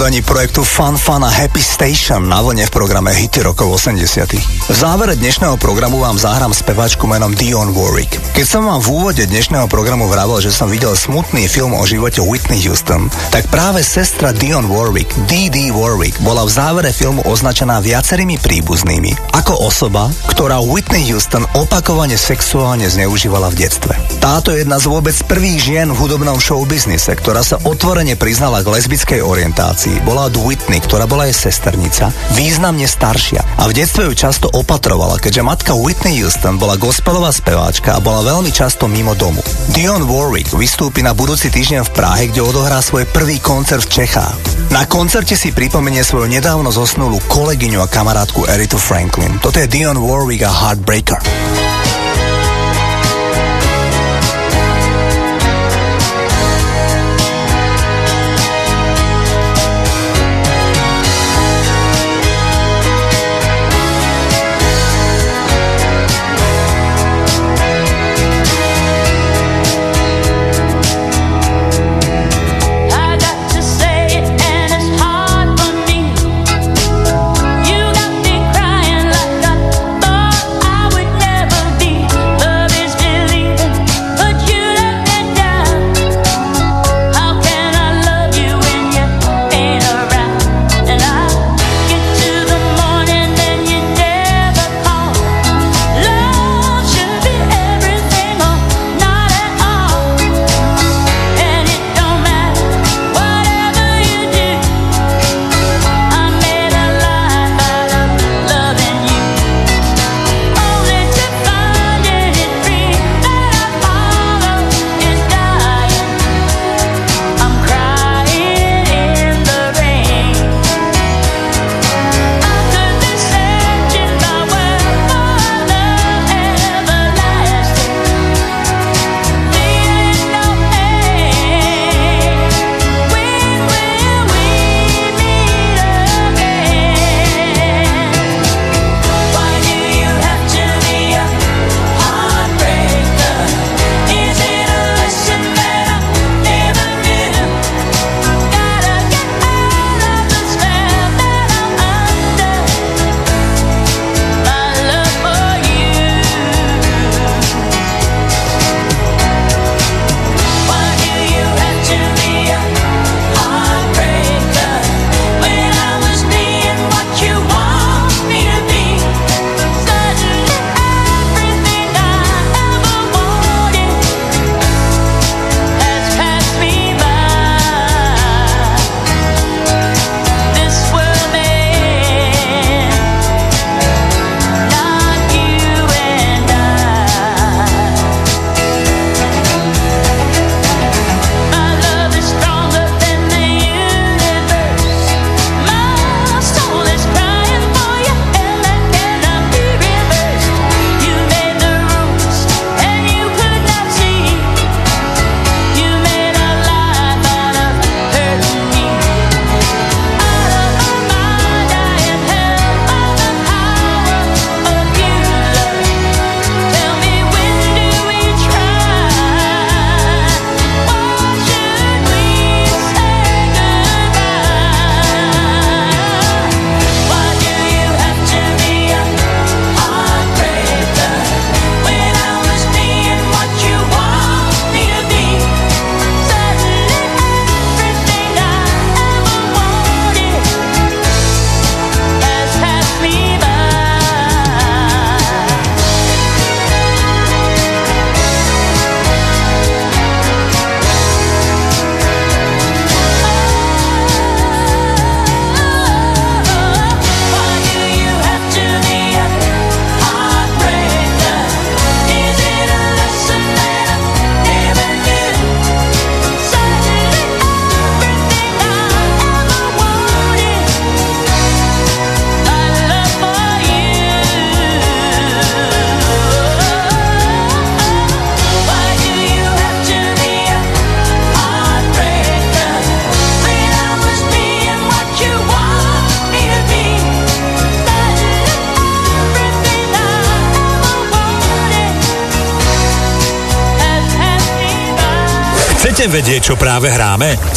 Podaní 0.00 0.24
projektu 0.24 0.64
Fun 0.64 0.96
Fun 0.96 1.20
a 1.24 1.28
Happy 1.28 1.60
Station 1.60 2.24
na 2.24 2.40
vlne 2.40 2.64
v 2.64 2.72
programe 2.72 3.12
Hity 3.12 3.44
rokov 3.44 3.84
80. 3.84 4.32
V 4.72 4.72
závere 4.72 5.12
dnešného 5.12 5.60
programu 5.60 6.00
vám 6.00 6.16
zahrám 6.16 6.56
speváčku 6.56 7.04
menom 7.04 7.36
Dion 7.36 7.76
Warwick. 7.76 8.16
Keď 8.32 8.46
som 8.48 8.64
vám 8.64 8.80
v 8.80 8.96
úvode 8.96 9.20
dnešného 9.28 9.68
programu 9.68 10.08
vravel, 10.08 10.40
že 10.40 10.56
som 10.56 10.72
videl 10.72 10.96
smutný 10.96 11.44
film 11.52 11.76
o 11.76 11.84
živote 11.84 12.24
Whitney 12.24 12.64
Houston, 12.64 13.12
tak 13.28 13.52
práve 13.52 13.84
sestra 13.84 14.32
Dion 14.32 14.72
Warwick, 14.72 15.12
D.D. 15.28 15.68
Warwick, 15.68 16.16
bola 16.24 16.48
v 16.48 16.54
závere 16.56 16.96
filmu 16.96 17.20
označená 17.28 17.84
viacerými 17.84 18.40
príbuznými 18.40 19.36
ako 19.36 19.68
osoba, 19.68 20.08
ktorá 20.32 20.64
Whitney 20.64 21.12
Houston 21.12 21.44
opakovane 21.52 22.16
sexuálne 22.16 22.88
zneužívala 22.88 23.52
v 23.52 23.68
detstve. 23.68 23.92
Táto 24.22 24.56
je 24.56 24.64
jedna 24.64 24.80
z 24.80 24.88
vôbec 24.88 25.16
prvých 25.28 25.58
žien 25.60 25.88
v 25.92 26.00
hudobnom 26.00 26.40
showbiznise, 26.40 27.12
ktorá 27.20 27.44
sa 27.44 27.60
otvorene 27.66 28.16
priznala 28.16 28.64
k 28.64 28.72
lesbickej 28.72 29.20
orientácii, 29.20 29.99
bola 30.02 30.32
Whitney, 30.32 30.80
ktorá 30.80 31.04
bola 31.04 31.28
jej 31.28 31.48
sesternica, 31.48 32.10
významne 32.34 32.88
staršia 32.88 33.60
a 33.60 33.68
v 33.68 33.76
detstve 33.76 34.08
ju 34.08 34.14
často 34.16 34.46
opatrovala, 34.50 35.20
keďže 35.20 35.46
matka 35.46 35.72
Whitney 35.76 36.18
Houston 36.24 36.56
bola 36.56 36.80
gospelová 36.80 37.30
speváčka 37.30 37.96
a 37.96 38.02
bola 38.02 38.24
veľmi 38.24 38.50
často 38.50 38.88
mimo 38.88 39.12
domu. 39.14 39.40
Dion 39.70 40.08
Warwick 40.08 40.56
vystúpi 40.56 41.04
na 41.04 41.12
budúci 41.12 41.52
týždeň 41.52 41.86
v 41.86 41.94
Prahe, 41.94 42.22
kde 42.32 42.42
odohrá 42.42 42.80
svoj 42.82 43.06
prvý 43.12 43.38
koncert 43.38 43.86
v 43.86 44.02
Čechách. 44.02 44.36
Na 44.74 44.86
koncerte 44.86 45.34
si 45.34 45.50
pripomenie 45.54 46.02
svoju 46.02 46.30
nedávno 46.30 46.70
zosnulú 46.70 47.20
kolegyňu 47.28 47.82
a 47.82 47.90
kamarátku 47.90 48.46
Eritu 48.46 48.78
Franklin. 48.78 49.38
Toto 49.38 49.58
je 49.58 49.70
Dion 49.70 49.98
Warwick 49.98 50.46
a 50.46 50.50
Heartbreaker. 50.50 51.69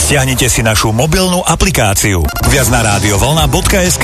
Stiahnite 0.03 0.51
si 0.51 0.59
našu 0.59 0.91
mobilnú 0.91 1.39
aplikáciu. 1.47 2.27
Viac 2.51 2.67
na 2.67 2.83
radiovolna.sk 2.83 4.03